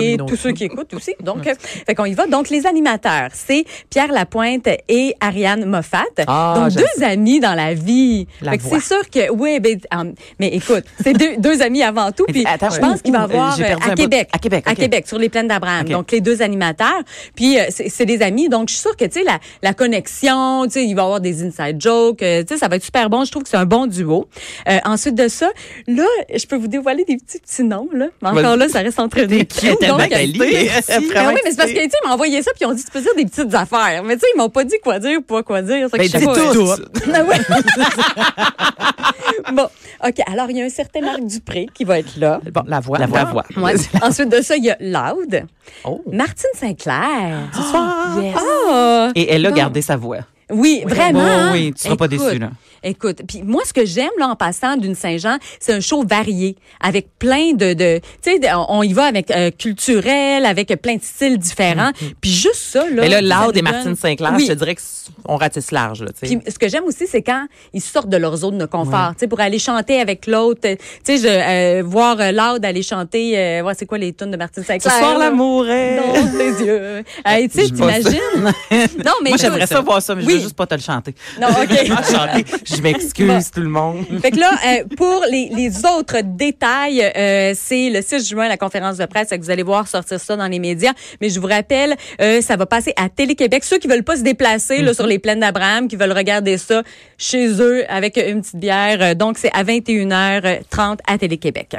et, 0.00 0.16
tous 0.16 0.36
ceux 0.36 0.52
qui 0.52 0.64
écoutent 0.64 0.92
aussi. 0.94 1.14
Donc, 1.22 1.46
euh, 1.46 1.54
fait 1.86 1.94
qu'on 1.94 2.04
y 2.04 2.14
va. 2.14 2.26
Donc, 2.26 2.50
les 2.50 2.66
animateurs, 2.66 3.28
c'est 3.32 3.53
Pierre 3.90 4.12
Lapointe 4.12 4.68
et 4.88 5.14
Ariane 5.20 5.64
Moffat. 5.64 6.04
Ah, 6.26 6.54
Donc, 6.58 6.72
deux 6.72 7.04
amis 7.04 7.40
dans 7.40 7.54
la 7.54 7.74
vie. 7.74 8.26
C'est 8.60 8.80
sûr 8.80 9.08
que, 9.10 9.30
oui, 9.32 9.60
ben, 9.60 9.78
um, 9.94 10.14
mais 10.38 10.48
écoute, 10.48 10.84
c'est 11.02 11.12
deux, 11.12 11.36
deux 11.38 11.62
amis 11.62 11.82
avant 11.82 12.10
tout. 12.12 12.24
Puis, 12.26 12.44
attends, 12.46 12.70
je 12.70 12.78
pense 12.80 13.02
qu'il 13.02 13.12
va 13.12 13.18
y 13.18 13.22
où? 13.22 13.24
avoir 13.24 13.60
euh, 13.60 13.64
à. 13.90 13.94
Québec. 13.94 14.28
À 14.32 14.38
Québec, 14.38 14.64
À. 14.66 14.74
Québec, 14.74 15.06
sur 15.06 15.18
les 15.18 15.28
plaines 15.28 15.48
d'Abraham. 15.48 15.88
Donc, 15.88 16.10
les 16.12 16.20
deux 16.20 16.42
animateurs. 16.42 17.02
Puis, 17.34 17.58
euh, 17.58 17.64
c'est 17.70 18.06
des 18.06 18.22
amis. 18.22 18.48
Donc, 18.48 18.68
je 18.68 18.74
suis 18.74 18.82
sûre 18.82 18.96
que, 18.96 19.04
tu 19.04 19.20
sais, 19.20 19.24
la, 19.24 19.38
la 19.62 19.74
connexion, 19.74 20.64
tu 20.64 20.72
sais, 20.72 20.84
il 20.84 20.94
va 20.94 21.02
y 21.02 21.04
avoir 21.04 21.20
des 21.20 21.42
inside 21.44 21.80
jokes. 21.80 22.22
euh, 22.22 22.42
tu 22.42 22.54
sais, 22.54 22.58
ça 22.60 22.68
va 22.68 22.76
être 22.76 22.84
super 22.84 23.08
bon. 23.10 23.24
Je 23.24 23.30
trouve 23.30 23.42
que 23.42 23.48
c'est 23.48 23.56
un 23.56 23.64
bon 23.66 23.86
duo. 23.86 24.28
Euh, 24.68 24.78
ensuite 24.84 25.14
de 25.14 25.28
ça, 25.28 25.50
là, 25.86 26.04
je 26.34 26.46
peux 26.46 26.56
vous 26.56 26.68
dévoiler 26.68 27.04
des 27.04 27.16
petits, 27.16 27.38
petits 27.38 27.62
noms, 27.62 27.88
là. 27.92 28.06
Mais 28.22 28.28
encore 28.28 28.56
là, 28.56 28.68
ça 28.68 28.80
reste 28.80 28.98
entre 28.98 29.20
nous. 29.20 29.44
T'es 29.44 29.70
Donc, 29.88 30.00
euh, 30.00 30.06
ben 30.38 31.28
oui, 31.28 31.40
mais 31.44 31.50
c'est 31.50 31.56
parce 31.56 31.70
que, 31.70 31.76
tu 31.76 31.90
sais, 31.90 31.96
il 32.02 32.08
m'a 32.08 32.14
envoyé 32.14 32.42
ça, 32.42 32.50
puis 32.54 32.64
on 32.66 32.72
dit, 32.72 32.84
tu 32.84 32.90
peux 32.90 33.00
dire 33.00 33.14
des 33.16 33.24
petits 33.24 33.43
petites 33.44 33.54
affaires. 33.54 34.02
Mais 34.04 34.14
tu 34.14 34.20
sais, 34.20 34.26
ils 34.34 34.38
m'ont 34.38 34.48
pas 34.48 34.64
dit 34.64 34.76
quoi 34.82 34.98
dire, 34.98 35.20
pas 35.26 35.42
quoi 35.42 35.62
dire. 35.62 35.88
Ça 35.90 35.98
que 35.98 36.02
Ben, 36.02 36.06
je 36.06 36.12
sais 36.12 36.18
dis 36.18 36.26
pas. 36.26 36.52
tout. 36.52 36.68
Ah 37.14 37.22
ouais. 37.24 37.38
bon, 39.52 39.68
OK. 40.04 40.20
Alors, 40.32 40.50
il 40.50 40.56
y 40.58 40.62
a 40.62 40.64
un 40.64 40.68
certain 40.68 41.00
Marc 41.00 41.24
Dupré 41.24 41.66
qui 41.74 41.84
va 41.84 41.98
être 41.98 42.16
là. 42.16 42.40
Bon, 42.52 42.62
la 42.66 42.80
voix. 42.80 42.98
La 42.98 43.06
voix. 43.06 43.44
Ouais. 43.56 43.74
Ensuite 44.02 44.28
de 44.30 44.40
ça, 44.42 44.56
il 44.56 44.64
y 44.64 44.70
a 44.70 44.76
Loud. 44.80 45.44
Oh. 45.84 46.02
Martine 46.12 46.50
Sinclair. 46.54 47.50
Yes. 48.20 48.36
Ah! 48.38 49.10
Et 49.16 49.32
elle 49.32 49.44
a 49.46 49.50
Bon. 49.50 49.56
gardé 49.56 49.82
sa 49.82 49.96
voix. 49.96 50.18
Oui, 50.50 50.84
vraiment. 50.86 51.20
Oui, 51.20 51.26
hein? 51.30 51.50
oui, 51.52 51.72
tu 51.74 51.82
seras 51.82 51.96
pas 51.96 52.06
déçu, 52.06 52.38
là. 52.38 52.50
Écoute, 52.84 53.22
puis 53.26 53.42
moi 53.42 53.62
ce 53.64 53.72
que 53.72 53.84
j'aime 53.84 54.10
là 54.18 54.28
en 54.28 54.36
passant 54.36 54.76
d'une 54.76 54.94
Saint-Jean, 54.94 55.38
c'est 55.58 55.72
un 55.72 55.80
show 55.80 56.04
varié 56.06 56.56
avec 56.80 57.08
plein 57.18 57.52
de, 57.52 57.72
de 57.72 58.00
tu 58.22 58.30
sais, 58.32 58.40
on 58.68 58.82
y 58.82 58.92
va 58.92 59.04
avec 59.04 59.30
euh, 59.30 59.50
culturel, 59.50 60.44
avec 60.46 60.68
plein 60.80 60.96
de 60.96 61.02
styles 61.02 61.38
différents. 61.38 61.90
Puis 62.20 62.30
juste 62.30 62.56
ça 62.56 62.84
là. 62.88 63.02
Mais 63.02 63.08
là, 63.08 63.20
nous 63.46 63.58
et 63.58 63.62
Martine 63.62 63.96
Sinclair, 63.96 64.32
Oui. 64.36 64.44
je 64.46 64.52
te 64.52 64.58
dirais 64.58 64.76
qu'on 65.24 65.36
ratisse 65.36 65.70
large, 65.70 66.02
là, 66.02 66.08
tu 66.12 66.28
sais. 66.28 66.36
Puis 66.36 66.52
ce 66.52 66.58
que 66.58 66.68
j'aime 66.68 66.84
aussi, 66.84 67.06
c'est 67.06 67.22
quand 67.22 67.46
ils 67.72 67.80
sortent 67.80 68.08
de 68.08 68.16
leur 68.16 68.36
zone 68.36 68.58
de 68.58 68.66
confort, 68.66 69.12
tu 69.12 69.20
sais, 69.20 69.28
pour 69.28 69.40
aller 69.40 69.58
chanter 69.58 70.00
avec 70.00 70.26
l'autre. 70.26 70.60
Tu 70.62 70.76
sais, 71.04 71.16
je 71.18 71.26
euh, 71.28 71.82
voir 71.84 72.16
euh, 72.20 72.32
Loud 72.32 72.64
aller 72.64 72.82
chanter, 72.82 73.38
euh, 73.38 73.62
ouais, 73.62 73.72
c'est 73.76 73.86
quoi 73.86 73.98
les 73.98 74.12
tunes 74.12 74.30
de 74.30 74.36
Martine 74.36 74.62
Ce 74.62 74.68
Sinclair 74.68 74.98
soir, 74.98 75.18
là? 75.18 75.30
l'amour 75.30 75.68
est... 75.68 75.96
Dans 75.96 76.38
tes 76.38 76.64
yeux. 76.64 77.04
Hey, 77.24 77.48
tu 77.48 77.58
sais, 77.60 77.66
Je 77.68 77.74
t'imagines? 77.74 78.20
non, 79.04 79.12
mais 79.22 79.30
Moi, 79.30 79.38
j'aimerais 79.40 79.66
ça 79.66 79.80
voir 79.80 80.02
ça, 80.02 80.14
mais 80.14 80.22
je 80.22 80.26
Oui. 80.26 80.34
veux 80.34 80.40
juste 80.40 80.56
pas 80.56 80.66
te 80.66 80.74
le 80.74 80.80
chanter. 80.80 81.14
Non, 81.40 81.48
OK. 81.48 81.86
Chanter. 82.10 82.44
Je 82.76 82.82
m'excuse, 82.82 83.26
Bon. 83.26 83.40
tout 83.54 83.60
le 83.60 83.68
monde. 83.68 84.04
Fait 84.20 84.30
que 84.30 84.38
là, 84.38 84.50
euh, 84.66 84.84
pour 84.96 85.22
les, 85.30 85.50
les 85.54 85.84
autres 85.86 86.18
détails, 86.22 87.02
euh, 87.16 87.52
c'est 87.56 87.90
le 87.90 88.02
6 88.02 88.28
juin, 88.28 88.48
la 88.48 88.56
conférence 88.56 88.96
de 88.96 89.06
presse. 89.06 89.28
Que 89.30 89.36
vous 89.40 89.50
allez 89.50 89.62
voir 89.62 89.88
sortir 89.88 90.20
ça 90.20 90.36
dans 90.36 90.46
les 90.46 90.58
médias. 90.58 90.92
Mais 91.20 91.28
je 91.28 91.40
vous 91.40 91.46
rappelle, 91.46 91.94
euh, 92.20 92.40
ça 92.40 92.56
va 92.56 92.66
passer 92.66 92.92
à 92.96 93.08
Télé-Québec. 93.08 93.64
Ceux 93.64 93.78
qui 93.78 93.88
veulent 93.88 94.04
pas 94.04 94.16
se 94.16 94.22
déplacer 94.22 94.82
là, 94.82 94.94
sur 94.94 95.06
les 95.06 95.18
plaines 95.18 95.40
d'Abraham, 95.40 95.88
qui 95.88 95.96
veulent 95.96 96.12
regarder 96.12 96.58
ça 96.58 96.82
chez 97.18 97.48
eux 97.60 97.84
avec 97.90 98.16
une 98.16 98.40
petite 98.42 98.56
bière. 98.56 98.98
euh, 99.00 99.14
donc, 99.14 99.38
c'est 99.38 99.50
à 99.54 99.64
21h30 99.64 100.98
à 101.06 101.18
Télé-Québec. 101.18 101.76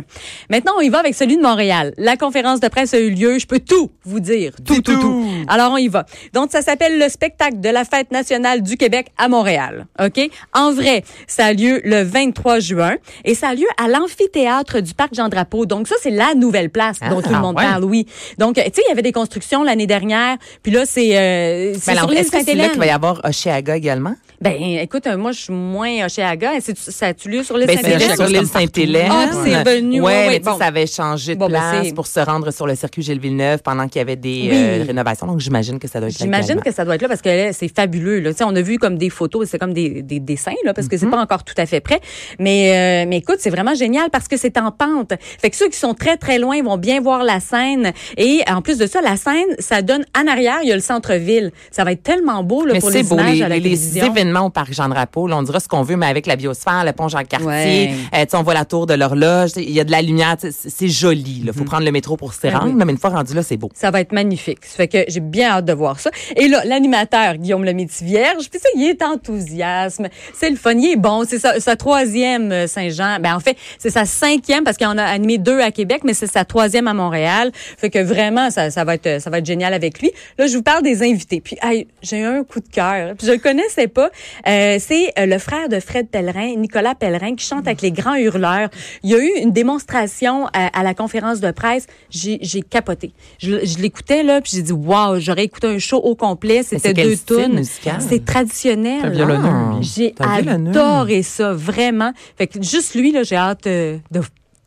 Maintenant, 0.49 0.73
on 0.77 0.81
y 0.81 0.89
va 0.89 0.99
avec 0.99 1.15
celui 1.15 1.37
de 1.37 1.41
Montréal. 1.41 1.93
La 1.97 2.17
conférence 2.17 2.59
de 2.59 2.67
presse 2.67 2.93
a 2.93 2.99
eu 2.99 3.09
lieu. 3.11 3.39
Je 3.39 3.45
peux 3.45 3.59
tout 3.59 3.91
vous 4.03 4.19
dire. 4.19 4.53
Tout, 4.65 4.81
tout, 4.81 4.99
tout. 4.99 5.25
Alors, 5.47 5.71
on 5.71 5.77
y 5.77 5.87
va. 5.87 6.05
Donc, 6.33 6.51
ça 6.51 6.61
s'appelle 6.61 6.99
le 6.99 7.09
spectacle 7.09 7.59
de 7.59 7.69
la 7.69 7.85
fête 7.85 8.11
nationale 8.11 8.61
du 8.61 8.77
Québec 8.77 9.07
à 9.17 9.27
Montréal. 9.27 9.85
OK? 10.03 10.29
En 10.53 10.71
vrai, 10.75 11.03
ça 11.27 11.45
a 11.45 11.53
lieu 11.53 11.81
le 11.83 12.03
23 12.03 12.59
juin 12.59 12.95
et 13.23 13.33
ça 13.33 13.49
a 13.49 13.55
lieu 13.55 13.65
à 13.83 13.87
l'amphithéâtre 13.87 14.81
du 14.81 14.93
Parc 14.93 15.13
Jean-Drapeau. 15.15 15.65
Donc, 15.65 15.87
ça, 15.87 15.95
c'est 16.01 16.09
la 16.11 16.33
nouvelle 16.35 16.69
place 16.69 16.99
dont 17.09 17.21
tout 17.21 17.29
le 17.29 17.35
ah 17.35 17.39
monde 17.39 17.55
ouais? 17.57 17.63
parle, 17.63 17.83
oui. 17.85 18.05
Donc, 18.37 18.55
tu 18.55 18.61
sais, 18.61 18.71
il 18.85 18.89
y 18.89 18.91
avait 18.91 19.01
des 19.01 19.11
constructions 19.11 19.63
l'année 19.63 19.87
dernière. 19.87 20.37
Puis 20.63 20.71
là, 20.71 20.83
c'est 20.85 21.17
euh, 21.17 21.73
c'est 21.79 21.91
alors, 21.91 22.03
sur 22.03 22.09
l'île 22.11 22.19
est-ce 22.19 22.31
que 22.31 22.37
c'est 22.39 22.53
là 22.53 22.65
Sainte-Hélène. 22.65 22.69
qu'il 22.71 22.79
va 22.79 22.85
y 22.85 22.89
avoir 22.89 23.21
Oshéaga 23.23 23.75
également? 23.75 24.15
Ben, 24.41 24.53
écoute, 24.81 25.07
euh, 25.07 25.17
moi, 25.17 25.31
je 25.31 25.39
suis 25.41 25.53
moins 25.53 26.05
Oshéaga. 26.05 26.51
C'est- 26.59 26.75
Ça 26.77 27.07
a-tu 27.07 27.29
lieu 27.29 27.43
sur 27.43 27.57
l'île 27.57 27.67
Ben, 27.67 27.77
c'est 27.81 27.89
Sainte-Hélène? 27.91 28.15
sur 28.15 28.27
l'île 28.27 28.47
Sainte-Hélène. 28.47 29.07
Ah, 29.11 29.27
puis 29.29 29.37
c'est 29.51 29.57
revenu, 29.59 30.01
ouais, 30.01 30.05
Ouais, 30.05 30.27
ouais, 30.27 30.39
bon. 30.39 30.57
ça 30.57 30.65
avait 30.65 30.87
changé 30.87 31.35
de 31.35 31.39
Bon, 31.39 31.47
ben, 31.47 31.59
place 31.59 31.87
c'est- 31.87 31.93
pour 31.95 32.05
se 32.07 32.19
rendre 32.19 32.51
sur 32.51 32.67
le 32.67 32.75
circuit 32.75 33.01
Gilles 33.01 33.19
Villeneuve 33.19 33.61
pendant 33.63 33.87
qu'il 33.87 33.99
y 33.99 34.01
avait 34.01 34.15
des 34.17 34.47
Oui. 34.49 34.49
euh, 34.51 34.83
rénovations. 34.85 35.25
Donc, 35.27 35.39
j'imagine 35.39 35.79
que 35.79 35.87
ça 35.87 35.99
doit 35.99 36.09
être 36.09 36.19
là 36.19 36.25
J'imagine 36.25 36.59
que 36.61 36.71
ça 36.73 36.83
doit 36.85 36.95
être 36.95 37.01
là 37.01 37.07
parce 37.07 37.21
que 37.21 37.51
c'est 37.53 37.73
fabuleux. 37.73 38.19
Là. 38.19 38.31
Tu 38.31 38.37
sais, 38.39 38.43
On 38.43 38.55
a 38.55 38.61
vu 38.61 38.77
comme 38.77 38.97
des 38.97 39.09
photos, 39.09 39.47
c'est 39.49 39.57
comme 39.57 39.73
des, 39.73 40.01
des 40.03 40.19
dessins 40.19 40.51
là, 40.65 40.73
parce 40.73 40.87
que 40.87 40.97
c'est 40.97 41.09
pas 41.09 41.21
encore 41.21 41.43
tout 41.43 41.53
à 41.57 41.65
fait 41.65 41.79
prêt. 41.79 41.99
Mais, 42.39 43.03
euh, 43.05 43.09
mais 43.09 43.17
écoute, 43.17 43.37
c'est 43.39 43.49
vraiment 43.49 43.73
génial 43.75 44.09
parce 44.11 44.27
que 44.27 44.37
c'est 44.37 44.57
en 44.57 44.71
pente. 44.71 45.13
Fait 45.39 45.49
que 45.49 45.55
ceux 45.55 45.69
qui 45.69 45.77
sont 45.77 45.93
très 45.93 46.17
très 46.17 46.37
loin 46.39 46.61
vont 46.63 46.77
bien 46.77 46.99
voir 47.01 47.23
la 47.23 47.39
scène. 47.39 47.93
Et 48.17 48.41
en 48.49 48.61
plus 48.61 48.77
de 48.77 48.87
ça, 48.87 49.01
la 49.01 49.15
scène, 49.17 49.45
ça 49.59 49.81
donne 49.81 50.05
en 50.17 50.27
arrière, 50.27 50.57
il 50.63 50.69
y 50.69 50.71
a 50.71 50.75
le 50.75 50.81
centre-ville. 50.81 51.51
Ça 51.71 51.83
va 51.83 51.91
être 51.93 52.03
tellement 52.03 52.43
beau 52.43 52.65
là, 52.65 52.73
Mais 52.73 52.79
pour 52.79 52.89
les 52.89 53.03
beau, 53.03 53.15
images 53.15 53.35
les, 53.37 53.43
à 53.43 53.47
la 53.49 53.55
les- 53.55 53.61
télévision. 53.61 54.05
événements 54.07 54.41
au 54.47 54.49
Parc 54.49 54.73
Jean-Drapeau, 54.73 55.27
là, 55.27 55.37
on 55.37 55.43
dira 55.43 55.59
ce 55.59 55.67
qu'on 55.67 55.83
veut, 55.83 55.95
mais 55.95 56.07
avec 56.07 56.25
la 56.27 56.35
biosphère, 56.35 56.83
le 56.83 56.91
pont 56.91 57.07
Jean-Cartier, 57.07 57.47
Ouais. 57.47 57.93
euh, 58.15 58.25
on 58.33 58.43
voit 58.43 58.53
la 58.53 58.65
tour 58.65 58.85
de 58.87 58.93
l'horloge, 58.93 59.51
il 59.57 59.71
y 59.71 59.79
a 59.79 59.83
de 59.83 59.91
la 59.91 60.01
lumière, 60.01 60.35
c'est 60.39 60.87
joli. 60.87 61.43
Il 61.45 61.53
faut 61.53 61.63
prendre 61.63 61.85
le 61.85 61.91
métro 61.91 62.17
pour 62.17 62.33
s'y 62.33 62.47
Ah 62.47 62.59
rendre, 62.59 62.73
mais 62.85 62.91
une 62.91 62.97
fois 62.97 63.11
rendu 63.11 63.33
là, 63.33 63.43
c'est 63.43 63.57
beau. 63.57 63.69
Ça 63.73 63.91
va 63.91 64.01
être 64.01 64.11
magnifique. 64.11 64.65
Ça 64.65 64.75
fait 64.77 64.87
que 64.87 64.97
j'ai 65.07 65.19
bien 65.19 65.49
hâte 65.51 65.65
de 65.65 65.73
voir 65.73 65.99
ça. 65.99 66.09
Et 66.35 66.47
là, 66.47 66.63
l'animateur, 66.65 67.35
Guillaume 67.37 67.63
le 67.63 67.73
vierge 68.01 68.49
puis 68.49 68.59
ça, 68.59 68.69
il 68.75 68.83
est 68.89 69.01
enthousiasme. 69.03 70.07
C'est 70.33 70.54
le 70.55 70.59
fun. 70.59 70.73
Il 70.73 70.91
est 70.91 70.95
bon. 70.95 71.23
C'est 71.27 71.39
sa, 71.39 71.59
sa 71.59 71.75
troisième 71.75 72.51
euh, 72.51 72.67
Saint-Jean. 72.67 73.19
Ben, 73.19 73.35
en 73.35 73.39
fait, 73.39 73.57
c'est 73.77 73.89
sa 73.89 74.05
cinquième 74.05 74.63
parce 74.63 74.77
qu'il 74.77 74.87
en 74.87 74.97
a 74.97 75.03
animé 75.03 75.37
deux 75.37 75.59
à 75.59 75.71
Québec, 75.71 76.01
mais 76.03 76.13
c'est 76.13 76.31
sa 76.31 76.45
troisième 76.45 76.87
à 76.87 76.93
Montréal. 76.93 77.51
Fait 77.53 77.89
que 77.89 77.99
vraiment, 77.99 78.49
ça, 78.49 78.71
ça 78.71 78.83
va 78.83 78.95
être, 78.95 79.21
ça 79.21 79.29
va 79.29 79.39
être 79.39 79.45
génial 79.45 79.73
avec 79.73 80.01
lui. 80.01 80.11
Là, 80.37 80.47
je 80.47 80.55
vous 80.55 80.63
parle 80.63 80.83
des 80.83 81.03
invités. 81.03 81.41
Puis, 81.41 81.57
hey, 81.61 81.87
j'ai 82.01 82.23
un 82.23 82.43
coup 82.43 82.59
de 82.59 82.67
cœur. 82.67 83.15
Puis, 83.17 83.27
je 83.27 83.33
le 83.33 83.37
connaissais 83.37 83.87
pas. 83.87 84.09
Euh, 84.47 84.77
c'est 84.79 85.13
euh, 85.19 85.25
le 85.25 85.37
frère 85.37 85.69
de 85.69 85.79
Fred 85.79 86.07
Pellerin, 86.09 86.55
Nicolas 86.55 86.95
Pellerin, 86.95 87.35
qui 87.35 87.45
chante 87.45 87.67
avec 87.67 87.81
les 87.81 87.91
grands 87.91 88.15
hurleurs. 88.15 88.69
Il 89.03 89.11
y 89.11 89.15
a 89.15 89.19
eu 89.19 89.31
une 89.41 89.51
démonstration 89.51 90.47
à, 90.53 90.79
à 90.79 90.83
la 90.83 90.93
conférence 90.93 91.39
de 91.39 91.51
presse. 91.51 91.87
J'ai, 92.09 92.39
j'ai 92.41 92.61
capoté. 92.61 93.11
Je, 93.39 93.65
je 93.65 93.77
l'écoutais, 93.79 94.23
là, 94.23 94.41
puis 94.41 94.53
j'ai 94.55 94.61
dit, 94.61 94.71
wow, 94.71 95.19
j'aurais 95.19 95.43
écouté 95.43 95.67
un 95.67 95.79
show 95.79 95.97
au 95.97 96.15
complet. 96.15 96.63
C'était 96.63 96.93
deux 96.93 97.17
tunes. 97.17 97.63
C'est 97.99 98.25
traditionnel. 98.25 99.01
Ah. 99.03 99.79
J'ai 99.81 100.13
violonneux. 100.19 100.44
Adoré 100.47 101.23
ça, 101.23 101.53
vraiment. 101.53 102.11
Fait 102.37 102.47
que 102.47 102.61
juste 102.61 102.95
lui, 102.95 103.11
là, 103.11 103.23
j'ai 103.23 103.35
hâte 103.35 103.67
euh, 103.67 103.97
de 104.11 104.21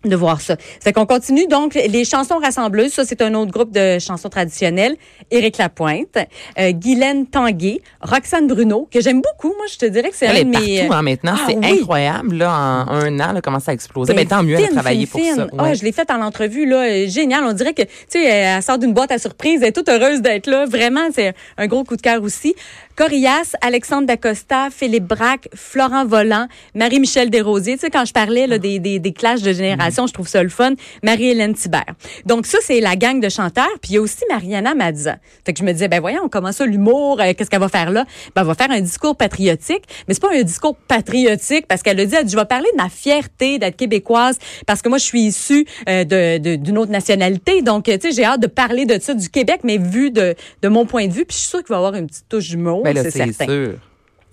de 0.05 0.15
voir 0.15 0.41
ça. 0.41 0.57
C'est 0.79 0.93
qu'on 0.93 1.07
continue 1.07 1.49
donc 1.49 1.75
les 1.75 2.05
chansons 2.05 2.39
rassembleuses. 2.39 2.93
Ça, 2.93 3.05
c'est 3.05 3.21
un 3.21 3.35
autre 3.35 3.51
groupe 3.51 3.73
de 3.73 3.99
chansons 3.99 4.29
traditionnelles. 4.29 4.95
Éric 5.33 5.59
Lapointe, 5.59 6.17
euh, 6.57 6.71
Guylaine 6.71 7.27
Tanguay, 7.27 7.81
Roxane 8.01 8.47
Bruno, 8.47 8.89
que 8.93 9.01
j'aime 9.01 9.21
beaucoup. 9.21 9.49
Moi, 9.57 9.67
je 9.71 9.77
te 9.77 9.87
dirais 9.87 10.11
que 10.11 10.15
c'est 10.17 10.27
Elle 10.27 10.47
un 10.47 10.51
est 10.53 10.79
partout 10.85 10.93
hein, 10.95 11.03
maintenant. 11.03 11.35
Ah, 11.35 11.45
c'est 11.49 11.57
oui. 11.57 11.81
incroyable. 11.81 12.37
Là, 12.37 12.53
en 12.89 12.93
un 12.95 13.19
an, 13.21 13.33
là, 13.33 13.41
comment 13.43 13.59
ça 13.59 13.73
a 13.73 13.75
explosé. 13.75 14.13
Ben, 14.15 14.21
Ben, 14.23 14.29
tant 14.29 14.45
mieux, 14.45 14.55
elle 14.57 14.67
a 14.67 14.69
travaillé 14.69 15.05
pour 15.09 15.21
fine. 15.21 15.35
ça. 15.35 15.47
Ah, 15.59 15.63
Ouais. 15.65 15.75
je 15.75 15.83
l'ai 15.83 15.93
faite 15.93 16.13
en 16.13 16.23
entrevue, 16.23 16.65
là. 16.65 16.77
euh, 16.89 17.09
Génial. 17.09 17.43
On 17.45 17.53
dirait 17.53 17.75
que, 17.75 17.83
tu 17.83 17.89
sais, 18.09 18.25
elle 18.25 18.63
sort 18.63 18.79
d'une 18.79 18.95
boîte 18.95 19.11
à 19.11 19.19
surprise. 19.19 19.61
Elle 19.63 19.71
est 19.71 19.73
toute 19.73 19.89
heureuse 19.89 20.23
d'être 20.23 20.47
là. 20.47 20.65
Vraiment, 20.65 21.09
c'est 21.13 21.35
un 21.59 21.67
gros 21.67 21.83
coup 21.83 21.97
de 21.97 22.03
cœur 22.03 22.23
aussi. 22.23 22.55
Corias, 22.99 23.53
Alexandre 23.61 24.09
Dacosta, 24.09 24.71
Philippe 24.77 25.05
Braque, 25.05 25.49
Florent 25.55 26.05
Volant, 26.05 26.49
Marie-Michel 26.75 27.31
Desrosiers. 27.31 27.75
Tu 27.75 27.83
sais, 27.83 27.91
quand 27.91 28.05
je 28.05 28.13
parlais 28.13 28.49
là, 28.49 28.59
des, 28.59 28.81
des, 28.81 28.99
des 28.99 29.13
clashs 29.13 29.41
de 29.41 29.53
génération, 29.53 30.09
je 30.09 30.13
trouve 30.13 30.27
ça 30.27 30.43
le 30.43 30.49
fun. 30.49 30.73
Marie-Hélène 31.05 31.55
Thibert. 31.55 31.95
Donc 32.27 32.45
ça, 32.45 32.59
c'est 32.61 32.81
la 32.81 32.97
gang 32.97 33.21
de 33.21 33.29
chanteurs. 33.29 33.69
Puis 33.81 33.93
il 33.93 33.95
y 33.95 33.99
a 33.99 34.01
aussi 34.01 34.25
Mariana 34.29 34.75
Mazza. 34.75 35.19
Fait 35.47 35.53
que 35.53 35.61
je 35.61 35.65
me 35.65 35.71
disais, 35.71 35.87
ben 35.87 36.01
voyons, 36.01 36.29
comment 36.29 36.51
ça, 36.51 36.67
l'humour, 36.67 37.21
euh, 37.21 37.35
qu'est-ce 37.39 37.49
qu'elle 37.49 37.61
va 37.61 37.69
faire 37.69 37.93
là? 37.93 38.05
Ben, 38.35 38.43
elle 38.43 38.49
va 38.49 38.55
faire 38.57 38.73
un 38.73 38.81
discours 38.81 39.15
patriotique. 39.15 39.85
Mais 40.09 40.15
c'est 40.15 40.21
pas 40.23 40.35
un 40.35 40.43
discours 40.43 40.75
patriotique 40.89 41.69
parce 41.69 41.85
qu'elle 41.85 42.01
a 42.01 42.05
dit, 42.05 42.17
elle 42.17 42.29
je 42.29 42.35
vais 42.35 42.47
parler 42.47 42.67
de 42.73 42.83
ma 42.83 42.89
fierté 42.89 43.61
d'être 43.61 43.77
québécoise 43.77 44.39
parce 44.67 44.83
que 44.83 44.89
moi, 44.89 44.99
je 44.99 45.05
suis 45.05 45.21
issue 45.21 45.65
euh, 45.89 46.03
de- 46.03 46.39
de- 46.39 46.57
d'une 46.57 46.77
autre 46.79 46.91
nationalité. 46.91 47.63
Donc, 47.63 47.89
euh, 47.89 47.97
tu 47.97 48.09
sais, 48.11 48.17
j'ai 48.17 48.25
hâte 48.25 48.41
de 48.41 48.49
parler 48.49 48.87
de 48.87 48.99
ça, 49.01 49.15
du 49.15 49.29
Québec, 49.29 49.61
mais 49.63 49.79
vu 49.79 50.11
de, 50.11 50.35
de 50.63 50.69
mon 50.69 50.85
point 50.85 51.07
de 51.07 51.13
vue. 51.13 51.25
Puis 51.25 51.37
je 51.37 51.43
suis 51.43 51.49
sûre 51.51 51.61
qu'il 51.61 51.69
va 51.69 51.77
y 51.77 51.79
avoir 51.79 51.95
une 51.95 52.09
petite 52.09 52.29
touche 52.29 52.49
d'humour, 52.49 52.83
Ben 52.95 53.05
là, 53.05 53.11
c'est 53.11 53.11
c'est 53.19 53.33
certain. 53.33 53.53
sûr. 53.53 53.75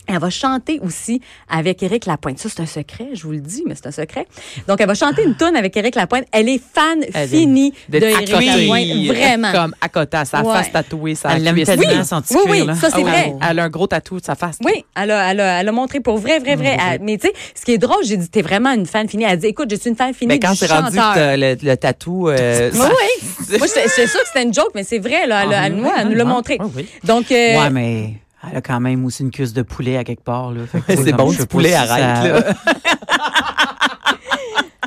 Elle 0.08 0.20
va 0.20 0.30
chanter 0.30 0.80
aussi 0.84 1.20
avec 1.50 1.82
Éric 1.82 2.06
Lapointe. 2.06 2.38
Ça, 2.38 2.48
c'est 2.48 2.62
un 2.62 2.68
secret, 2.68 3.08
je 3.14 3.24
vous 3.24 3.32
le 3.32 3.40
dis, 3.40 3.64
mais 3.66 3.74
c'est 3.74 3.88
un 3.88 3.92
secret. 3.92 4.28
Donc, 4.68 4.80
elle 4.80 4.86
va 4.86 4.94
chanter 4.94 5.24
une 5.24 5.36
tune 5.36 5.56
avec 5.56 5.76
Éric 5.76 5.96
Lapointe. 5.96 6.26
Elle 6.32 6.48
est 6.48 6.62
fan 6.62 7.00
Elle 7.12 7.28
finie 7.28 7.72
de 7.90 7.98
d'être 7.98 8.22
Éric. 8.22 8.30
Lapointe. 8.30 9.08
Vraiment. 9.18 9.52
Comme 9.52 9.76
à 9.82 9.90
côté, 9.90 10.18
sa 10.26 10.44
Ouais. 10.44 10.54
face 10.54 10.72
tatouée, 10.72 11.16
sa 11.16 11.30
Ah, 11.30 11.32
Ah 11.34 11.38
Elle 11.38 11.44
l'aime 11.46 11.56
cuisse. 11.56 11.66
tellement, 11.70 12.04
son 12.04 12.22
petit 12.22 12.36
Oui, 12.36 12.62
oui, 12.68 12.76
ça, 12.80 12.92
c'est 12.92 13.02
vrai. 13.02 13.34
Elle 13.50 13.58
a 13.58 13.64
un 13.64 13.70
gros 13.70 13.88
tatou 13.88 14.20
de 14.20 14.26
sa 14.26 14.36
face. 14.36 14.58
Oui, 14.64 14.86
elle 14.96 15.10
a, 15.10 15.32
elle, 15.32 15.40
a, 15.40 15.62
elle 15.62 15.70
a 15.70 15.72
montré 15.72 16.00
pour 16.02 16.20
vrai, 16.20 16.38
vrai, 16.38 16.56
vrai. 16.56 16.78
Elle- 16.80 17.02
mais 17.02 17.18
tu 17.18 17.26
sais, 17.28 17.34
ce 17.56 17.66
qui 17.66 17.72
est 17.72 17.80
drôle, 17.80 18.04
j'ai 18.06 18.18
dit, 18.18 18.30
t'es 18.30 18.44
vraiment 18.44 18.74
une 18.74 18.86
fan 18.86 19.10
finie. 19.10 19.24
Elle 19.24 19.32
a 19.32 19.38
dit, 19.38 19.48
écoute, 19.48 19.70
je 19.72 19.76
suis 19.76 19.90
une 19.90 19.96
fan 19.96 20.14
finie 20.14 20.28
Mais 20.34 20.40
quand 20.40 20.54
c'est 20.54 20.68
rendu 20.72 20.98
le, 21.00 21.56
le 21.68 21.76
tatou, 21.78 22.30
euh, 22.30 22.70
Oui, 22.72 22.80
oui. 22.80 23.58
Moi, 23.58 23.66
j'étais 23.68 23.88
sûre 24.08 24.22
que 24.22 24.28
c'était 24.28 24.44
une 24.44 24.54
joke, 24.54 24.70
mais 24.76 24.84
c'est 24.84 25.00
vrai, 25.00 25.26
là. 25.26 25.46
Elle, 25.46 25.54
a- 25.54 25.62
Ah, 25.62 25.66
elle, 25.66 25.74
oui, 25.74 25.82
moi, 25.82 25.94
elle 25.98 26.06
oui, 26.06 26.12
nous 26.12 26.18
l'a 26.20 26.26
oui. 26.26 26.30
montré. 26.30 26.58
Oui, 26.62 26.70
oui. 26.76 26.88
Donc, 27.04 27.32
euh, 27.32 27.60
Ouais, 27.60 27.70
mais 27.72 28.14
elle 28.52 28.58
a 28.58 28.62
quand 28.62 28.80
même 28.80 29.06
aussi 29.06 29.24
une 29.24 29.32
cuisse 29.32 29.54
de 29.54 29.62
poulet 29.62 29.98
à 29.98 30.04
quelque 30.04 30.24
part. 30.24 30.52
là. 30.52 30.62
C'est 30.88 31.14
bon, 31.14 31.32
du 31.32 31.46
poulet, 31.46 31.74
arrête, 31.74 31.90
ça- 31.90 32.28
là. 32.28 32.54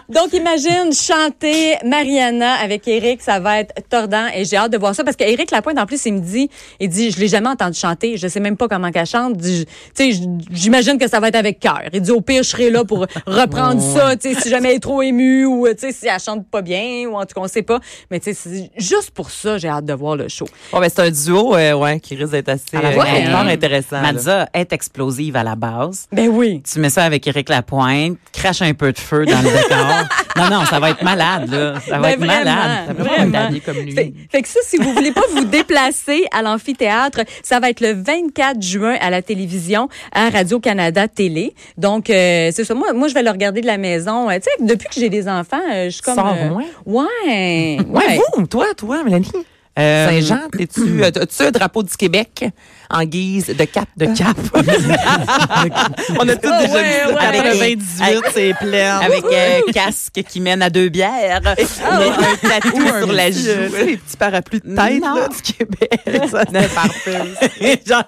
Donc, 0.08 0.32
imagine 0.32 0.90
chanter 0.90 1.76
Mariana 1.84 2.54
avec 2.54 2.88
Eric, 2.88 3.20
ça 3.20 3.40
va 3.40 3.60
être 3.60 3.74
tordant 3.90 4.26
et 4.34 4.46
j'ai 4.46 4.56
hâte 4.56 4.72
de 4.72 4.78
voir 4.78 4.94
ça 4.94 5.04
parce 5.04 5.16
qu'Éric 5.16 5.50
Lapointe, 5.50 5.78
en 5.78 5.84
plus, 5.84 6.06
il 6.06 6.14
me 6.14 6.20
dit, 6.20 6.48
il 6.80 6.88
dit, 6.88 7.10
je 7.10 7.20
l'ai 7.20 7.28
jamais 7.28 7.50
entendu 7.50 7.78
chanter, 7.78 8.16
je 8.16 8.26
sais 8.26 8.40
même 8.40 8.56
pas 8.56 8.68
comment 8.68 8.90
qu'elle 8.90 9.04
chante. 9.04 9.36
Tu 9.36 9.66
sais, 9.92 10.10
j'imagine 10.50 10.96
que 10.96 11.06
ça 11.08 11.20
va 11.20 11.28
être 11.28 11.36
avec 11.36 11.60
cœur. 11.60 11.82
Il 11.92 12.00
dit, 12.00 12.10
au 12.10 12.22
pire, 12.22 12.42
je 12.42 12.48
serai 12.48 12.70
là 12.70 12.84
pour 12.86 13.06
reprendre 13.26 13.82
ça, 13.82 14.16
tu 14.16 14.32
sais, 14.32 14.40
si 14.40 14.48
jamais 14.48 14.70
elle 14.70 14.76
est 14.76 14.80
trop 14.80 15.02
émue 15.02 15.44
ou, 15.44 15.68
tu 15.68 15.78
sais, 15.78 15.92
si 15.92 16.06
elle 16.06 16.18
chante 16.18 16.48
pas 16.48 16.62
bien 16.62 17.06
ou 17.06 17.16
en 17.16 17.26
tout 17.26 17.34
cas, 17.34 17.42
on 17.42 17.48
sait 17.48 17.60
pas. 17.60 17.78
Mais 18.10 18.18
tu 18.18 18.32
sais, 18.32 18.34
c'est 18.34 18.70
juste 18.78 19.10
pour 19.10 19.30
ça, 19.30 19.58
j'ai 19.58 19.68
hâte 19.68 19.84
de 19.84 19.92
voir 19.92 20.16
le 20.16 20.28
show. 20.28 20.46
Bon, 20.72 20.80
ben, 20.80 20.88
c'est 20.88 21.02
un 21.02 21.10
duo 21.10 21.54
euh, 21.54 21.74
ouais, 21.74 22.00
qui 22.00 22.14
risque 22.14 22.32
d'être 22.32 22.48
assez 22.48 22.64
euh, 22.76 22.92
fort 22.92 23.04
hein. 23.04 23.46
intéressant. 23.46 24.00
Madza 24.00 24.48
est 24.54 24.72
explosive 24.72 25.36
à 25.36 25.44
la 25.44 25.54
base. 25.54 26.06
Ben 26.12 26.28
oui. 26.28 26.62
Tu 26.62 26.78
mets 26.80 26.88
ça 26.88 27.04
avec 27.04 27.26
Éric 27.26 27.50
Lapointe, 27.50 28.16
crache 28.32 28.62
un 28.62 28.72
peu 28.72 28.90
de 28.90 28.98
feu 28.98 29.26
dans 29.26 29.42
le 29.42 29.50
décor. 29.50 29.97
Non, 30.36 30.50
non, 30.50 30.64
ça 30.66 30.78
va 30.80 30.90
être 30.90 31.02
malade, 31.02 31.50
là. 31.50 31.80
Ça 31.80 31.96
va 31.98 32.02
Ben, 32.02 32.08
être 32.10 32.18
vraiment, 32.18 32.34
malade. 32.44 32.84
Ça 32.88 32.94
peut 32.94 33.04
pas 33.04 33.16
vraiment. 33.16 33.48
être 33.54 33.64
comme 33.64 33.76
lui. 33.76 33.92
Fait, 33.92 34.12
fait 34.30 34.42
que 34.42 34.48
ça, 34.48 34.60
si 34.62 34.76
vous 34.76 34.92
voulez 34.92 35.12
pas 35.12 35.22
vous 35.32 35.44
déplacer 35.44 36.26
à 36.32 36.42
l'amphithéâtre, 36.42 37.20
ça 37.42 37.60
va 37.60 37.70
être 37.70 37.80
le 37.80 37.92
24 37.92 38.62
juin 38.62 38.96
à 39.00 39.10
la 39.10 39.22
télévision 39.22 39.88
à 40.12 40.30
Radio-Canada 40.30 41.08
Télé. 41.08 41.54
Donc, 41.76 42.10
euh, 42.10 42.50
c'est 42.52 42.64
ça. 42.64 42.74
Moi, 42.74 42.92
moi, 42.92 43.08
je 43.08 43.14
vais 43.14 43.22
le 43.22 43.30
regarder 43.30 43.60
de 43.60 43.66
la 43.66 43.78
maison. 43.78 44.28
Euh, 44.30 44.34
Tu 44.36 44.42
sais, 44.44 44.50
depuis 44.64 44.88
que 44.88 44.94
j'ai 45.00 45.08
des 45.10 45.28
enfants, 45.28 45.60
euh, 45.72 45.84
je 45.86 45.90
suis 45.90 46.02
comme... 46.02 46.14
Sors-moi. 46.14 46.62
ouais. 46.86 47.78
Ouais, 47.88 48.20
vous, 48.36 48.46
toi, 48.46 48.66
toi, 48.76 49.02
Mélanie? 49.04 49.30
Euh, 49.78 50.08
Saint-Jean, 50.08 50.48
t'es-tu, 50.56 50.80
euh, 51.02 51.10
as-tu 51.14 51.42
un 51.42 51.50
drapeau 51.50 51.82
du 51.82 51.96
Québec 51.96 52.44
en 52.90 53.04
guise 53.04 53.46
de 53.46 53.64
cap? 53.64 53.88
De 53.96 54.06
cap. 54.06 54.36
On 56.18 56.28
a 56.28 56.36
tous 56.36 56.48
Ah, 56.52 56.62
déjà 56.62 56.74
ouais, 56.74 56.82
vu 56.82 57.14
ouais. 57.14 57.18
Avec 57.20 57.40
Avec- 57.40 57.78
98, 57.78 58.22
c'est 58.34 58.54
plein. 58.54 58.98
Avec 58.98 59.24
euh, 59.24 59.60
casque 59.72 60.22
qui 60.28 60.40
mène 60.40 60.62
à 60.62 60.70
deux 60.70 60.88
bières. 60.88 61.40
Ah, 61.44 61.54
un 61.54 62.48
tatou 62.48 62.86
sur 62.98 63.12
la 63.12 63.30
joue. 63.30 63.74
les 63.86 63.96
petits 63.96 64.16
parapluies 64.18 64.60
de 64.64 64.74
tête 64.74 65.00
là, 65.02 65.28
du 65.28 65.42
Québec. 65.52 66.00
Ça, 66.30 66.42
c'est 66.50 66.74
parfait. 66.74 67.80
J'en 67.86 68.02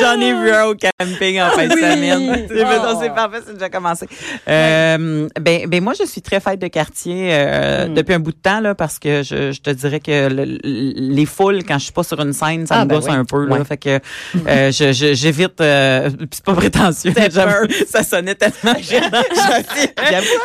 j'en 0.00 0.20
ai 0.20 0.32
vu 0.32 0.50
un 0.50 0.64
au 0.66 0.74
camping 0.74 1.40
en 1.40 1.50
fin 1.50 1.66
de 1.66 1.72
semaine. 1.72 2.46
C'est 2.48 3.00
c'est 3.00 3.14
parfait, 3.14 3.38
c'est 3.46 3.54
déjà 3.54 3.68
commencé. 3.68 4.06
Euh, 4.48 5.28
ben, 5.40 5.66
ben 5.66 5.82
moi, 5.82 5.94
je 5.98 6.04
suis 6.06 6.22
très 6.22 6.40
fête 6.40 6.60
de 6.60 6.68
quartier 6.68 7.30
euh, 7.32 7.86
Mm. 7.88 7.94
depuis 7.94 8.14
un 8.14 8.18
bout 8.18 8.32
de 8.32 8.36
temps 8.36 8.60
là, 8.60 8.74
parce 8.74 8.98
que 8.98 9.22
je, 9.22 9.52
je 9.52 9.60
te 9.60 9.70
dirais 9.70 10.00
que 10.00 10.28
le- 10.28 10.58
les 11.00 11.26
foules 11.26 11.64
quand 11.66 11.78
je 11.78 11.84
suis 11.84 11.92
pas 11.92 12.02
sur 12.04 12.20
une 12.20 12.32
scène, 12.32 12.66
ça 12.66 12.76
Ah, 12.76 12.84
me 12.84 12.90
ben 12.90 12.96
gosse 12.96 13.06
oui. 13.06 13.12
un 13.14 13.24
peu 13.24 13.46
là. 13.46 13.56
Ouais. 13.56 13.64
Fait 13.64 13.76
que 13.78 13.98
euh, 14.46 14.70
je- 14.72 14.92
je- 14.92 15.14
j'évite. 15.14 15.60
Euh, 15.60 16.10
c'est 16.30 16.44
pas 16.44 16.54
prétentieux. 16.54 17.12
ça 17.90 18.02
sonnait 18.04 18.34
tellement 18.34 18.78
gênant. 18.80 19.22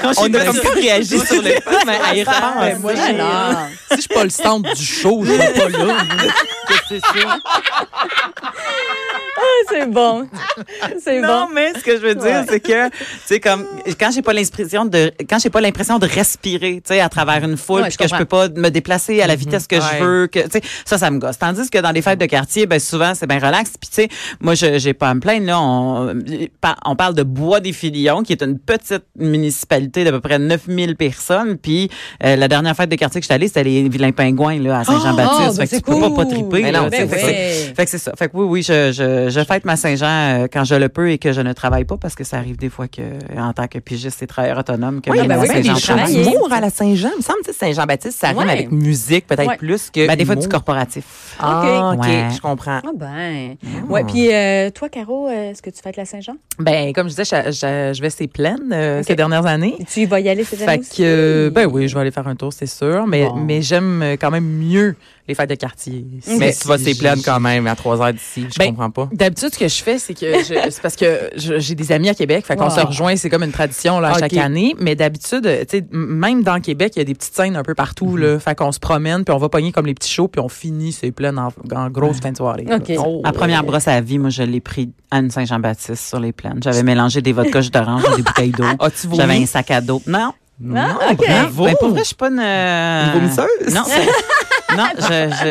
Quand 0.02 0.14
je 0.14 0.20
On 0.22 0.34
a 0.34 0.46
comme 0.46 0.60
réagi 0.74 1.20
sur 1.20 1.42
le 1.42 1.50
fait, 1.50 1.64
mais 1.86 1.98
à 2.04 2.16
y 2.16 2.24
repenser. 2.24 2.60
Ben, 2.60 2.80
moi, 2.80 2.94
j'ai- 2.96 3.14
non. 3.14 3.56
si 3.92 3.96
je 3.98 4.02
suis 4.02 4.10
pas 4.14 4.24
le 4.24 4.30
centre 4.30 4.74
du 4.74 4.84
show, 4.86 5.24
je 5.26 5.32
suis 5.32 5.54
pas 5.54 5.70
là. 5.70 5.98
c'est 6.90 7.00
ça? 7.00 7.38
Ah, 9.38 9.42
c'est 9.70 9.90
bon. 9.90 10.28
C'est 11.04 11.20
Non, 11.20 11.46
bon. 11.46 11.54
mais 11.54 11.74
ce 11.78 11.84
que 11.84 11.98
je 11.98 12.02
veux 12.02 12.16
dire, 12.16 12.24
Ouais. 12.24 12.46
c'est 12.50 12.60
que, 12.60 12.90
tu 12.90 12.96
sais, 13.26 13.40
comme, 13.40 13.66
quand 14.00 14.10
j'ai 14.12 14.22
pas 14.22 14.34
l'impression 14.34 14.86
de, 14.86 15.12
quand 15.30 15.40
j'ai 15.40 15.50
pas 15.50 15.62
l'impression 15.62 16.00
de 16.00 16.08
respirer, 16.08 16.76
tu 16.86 16.94
sais, 16.94 17.00
à 17.02 17.10
travers 17.10 17.44
une 17.44 17.58
foule, 17.58 17.82
Ouais, 17.82 17.88
puis 17.90 17.94
je 17.94 17.98
que 17.98 18.08
je 18.08 18.16
peux 18.18 18.26
pas 18.26 18.48
me 18.50 18.70
déplacer 18.70 19.22
à 19.22 19.28
la 19.28 19.36
vitesse 19.36 19.68
que 19.68 19.76
Ouais. 19.76 19.82
je 20.00 20.04
veux, 20.04 20.28
que, 20.28 20.45
tu 20.46 20.60
sais, 20.60 20.62
ça, 20.86 20.98
ça 20.98 21.12
me 21.12 21.20
gosse. 21.20 21.38
Tandis 21.38 21.70
que 21.70 21.78
dans 21.80 21.92
les 21.92 22.02
fêtes 22.02 22.20
de 22.20 22.26
quartier, 22.26 22.66
ben, 22.66 22.80
souvent, 22.80 23.14
c'est 23.16 23.28
bien 23.28 23.38
relax. 23.40 23.72
Puis, 23.80 23.90
tu 23.90 23.96
sais, 24.04 24.08
moi, 24.42 24.56
je, 24.56 24.78
j'ai 24.80 24.94
pas 24.94 25.10
à 25.10 25.14
me 25.14 25.20
plaindre, 25.20 25.46
là. 25.46 25.60
On, 25.60 26.14
on 26.86 26.96
parle 26.96 27.14
de 27.16 27.24
Bois 27.24 27.60
des 27.60 27.74
Filions, 27.74 28.24
qui 28.24 28.34
est 28.34 28.42
une 28.44 28.58
petite 28.60 29.04
municipalité 29.18 30.04
d'à 30.04 30.12
peu 30.12 30.20
près 30.22 30.40
9000 30.40 30.96
personnes. 30.96 31.58
Puis, 31.58 31.90
euh, 32.24 32.36
la 32.36 32.48
dernière 32.48 32.76
fête 32.76 32.90
de 32.90 32.96
quartier 32.96 33.20
que 33.22 33.26
j'étais 33.26 33.34
allée, 33.34 33.48
c'était 33.48 33.64
les 33.64 33.88
Vilains 33.90 34.12
Pingouins, 34.12 34.60
là, 34.60 34.80
à 34.80 34.84
Saint-Jean-Baptiste. 34.84 35.50
Oh, 35.52 35.54
ben, 35.54 35.54
fait 35.56 35.64
que 35.64 35.70
c'est 35.70 35.82
tu 35.82 35.92
peux 35.92 36.00
pas, 36.00 36.10
pas 36.12 36.26
triper, 36.26 36.62
Mais 36.64 36.72
là, 36.72 36.82
non, 36.82 36.88
ben 36.90 37.08
Fait 37.10 37.18
que 37.18 37.26
ouais. 37.26 37.34
c'est- 37.34 37.76
fait 37.76 37.86
que 37.86 37.92
c'est 37.92 37.98
ça. 37.98 38.12
Fait 38.18 38.28
que 38.30 38.38
oui, 38.38 38.46
oui, 38.48 38.62
je, 38.64 38.92
je, 38.92 39.30
je 39.30 39.44
fête 39.46 39.66
ma 39.66 39.76
Saint-Jean 39.76 40.06
euh, 40.44 40.48
quand 40.52 40.64
je 40.64 40.76
le 40.76 40.90
peux 40.90 41.10
et 41.12 41.18
que 41.18 41.34
je 41.34 41.42
ne 41.42 41.54
travaille 41.54 41.86
pas 41.86 41.98
parce 41.98 42.16
que 42.16 42.24
ça 42.24 42.38
arrive 42.38 42.58
des 42.58 42.70
fois 42.70 42.88
que, 42.88 43.02
en 43.38 43.54
tant 43.54 43.68
que 43.68 43.80
pigiste 43.80 44.22
et 44.24 44.28
travailleur 44.28 44.58
autonome, 44.60 45.02
que 45.02 45.10
Oui, 45.10 45.18
même 45.20 45.28
ben 45.28 45.38
à 45.38 45.42
oui, 45.42 45.48
Saint-Jean, 45.48 45.96
à 46.52 46.62
la 46.62 46.70
Saint-Jean, 46.70 47.10
il 47.14 47.18
me 47.18 47.22
semble, 47.22 47.40
sais, 47.46 47.54
Saint-Jean-Baptiste, 47.54 48.20
ça 48.20 48.30
rime 48.30 48.38
Ouais. 48.38 48.50
avec 48.50 48.72
musique, 48.72 49.28
peut-être 49.28 49.48
Ouais. 49.48 49.58
plus 49.58 49.90
que. 49.90 50.08
Ben, 50.08 50.16
des 50.18 50.25
fois, 50.26 50.36
du 50.36 50.48
corporatif. 50.48 51.36
Ah, 51.40 51.92
OK, 51.96 52.02
Ouais. 52.04 52.28
je 52.36 52.42
comprends. 52.42 52.80
Ah 52.84 52.92
ben. 52.96 53.56
Ouais, 53.90 54.04
puis 54.04 54.34
euh, 54.34 54.70
toi, 54.72 54.90
Caro, 54.90 55.28
euh, 55.28 55.52
est-ce 55.52 55.62
que 55.62 55.70
tu 55.70 55.82
fêtes 55.82 55.98
la 55.98 56.06
Saint-Jean? 56.06 56.36
Ben, 56.60 56.94
comme 56.94 57.10
je 57.10 57.16
disais, 57.16 57.24
je, 57.46 57.52
je- 57.52 57.94
je 57.96 58.02
vais 58.02 58.10
ces 58.10 58.28
plaines 58.28 58.72
euh, 58.74 59.04
ces 59.04 59.16
dernières 59.16 59.46
années. 59.46 59.76
Tu 59.92 60.06
vas 60.06 60.20
y 60.20 60.30
aller 60.30 60.44
cette 60.44 60.62
année 60.62 60.82
Fait 60.84 60.98
que, 60.98 61.02
euh, 61.04 61.50
ben 61.50 61.66
oui, 61.66 61.88
je 61.88 61.96
vais 61.96 62.02
aller 62.02 62.12
faire 62.12 62.28
un 62.28 62.36
tour, 62.36 62.52
c'est 62.54 62.66
sûr. 62.68 63.06
Mais, 63.08 63.26
Bon. 63.26 63.36
mais 63.36 63.62
j'aime 63.62 64.16
quand 64.20 64.32
même 64.32 64.46
mieux 64.46 64.96
les 65.28 65.34
fêtes 65.36 65.50
de 65.50 65.56
quartier. 65.56 66.06
Mais 66.38 66.54
tu 66.54 66.68
vas 66.68 66.78
c'est- 66.78 66.94
s'y 66.94 66.98
plaindre 67.00 67.22
quand 67.26 67.40
même 67.40 67.66
à 67.68 67.76
3 67.76 68.02
heures 68.02 68.14
d'ici. 68.14 68.46
Je 68.52 68.60
Ben, 68.60 68.68
comprends 68.70 68.92
pas. 68.92 69.10
D'habitude, 69.12 69.54
ce 69.54 69.60
que 69.60 69.68
je 69.68 69.82
fais, 69.84 69.98
c'est 69.98 70.14
que 70.14 70.26
je- 70.44 70.54
c'est 70.70 70.82
parce 70.82 70.96
que 70.96 71.30
j'ai 71.36 71.76
des 71.76 71.92
amis 71.92 72.10
à 72.10 72.14
Québec, 72.14 72.46
fait 72.46 72.56
qu'on 72.56 72.66
Wow. 72.66 72.70
se 72.76 72.80
rejoint, 72.82 73.16
c'est 73.16 73.30
comme 73.30 73.44
une 73.44 73.52
tradition 73.52 74.00
là, 74.00 74.14
chaque 74.20 74.38
année. 74.38 74.76
Mais 74.80 74.96
d'habitude, 74.96 75.44
tu 75.70 75.78
sais, 75.80 75.86
même 75.92 76.44
dans 76.44 76.60
Québec, 76.62 76.94
il 76.96 77.00
y 77.00 77.02
a 77.02 77.06
des 77.06 77.16
petites 77.16 77.36
scènes 77.36 77.56
un 77.56 77.64
peu 77.64 77.74
partout, 77.74 78.18
là, 78.18 78.40
fait 78.40 78.56
qu'on 78.56 78.72
se 78.72 78.80
promène, 78.80 79.24
puis 79.24 79.34
on 79.34 79.38
va 79.40 79.50
pogner 79.50 79.72
comme 79.72 79.86
les 79.88 79.94
petits 79.96 80.12
shows, 80.12 80.28
puis 80.28 80.40
on 80.42 80.50
finit 80.50 80.92
c'est 80.92 81.12
plein 81.12 81.36
en, 81.38 81.50
en 81.76 81.90
grosse 81.90 82.20
fin 82.20 82.32
de 82.32 82.38
soirée. 82.38 82.66
Ok. 82.72 82.92
Oh. 83.00 83.22
Ma 83.24 83.32
première 83.32 83.64
brosse 83.64 83.88
à 83.88 84.00
vie, 84.02 84.20
moi, 84.20 84.30
je 84.30 84.44
l'ai 84.44 84.60
pris 84.62 84.92
à 85.12 85.18
une 85.20 85.32
Saint-Jean-Baptiste 85.32 86.08
sur 86.08 86.20
les 86.20 86.32
plaines. 86.34 86.60
J'avais 86.64 86.84
mélangé 86.84 87.22
des 87.22 87.34
vodkas 87.34 87.70
d'orange 87.72 88.04
et 88.14 88.16
des 88.18 88.22
bouteilles 88.24 88.52
d'eau. 88.52 88.66
Vomi? 89.06 89.18
J'avais 89.18 89.34
un 89.38 89.46
sac 89.46 89.72
à 89.72 89.82
dos. 89.82 90.02
Non. 90.06 90.32
Ah, 90.76 91.12
OK. 91.12 91.18
bravo. 91.18 91.66
Ben, 91.66 91.76
pour 91.80 91.90
vrai, 91.90 92.00
je 92.00 92.06
suis 92.06 92.16
pas 92.16 92.30
une... 92.30 92.40
euh, 92.40 93.06
Une 93.08 93.20
vomisseuse? 93.20 93.74
Non, 93.74 93.82
non 94.78 94.86
je, 94.98 95.04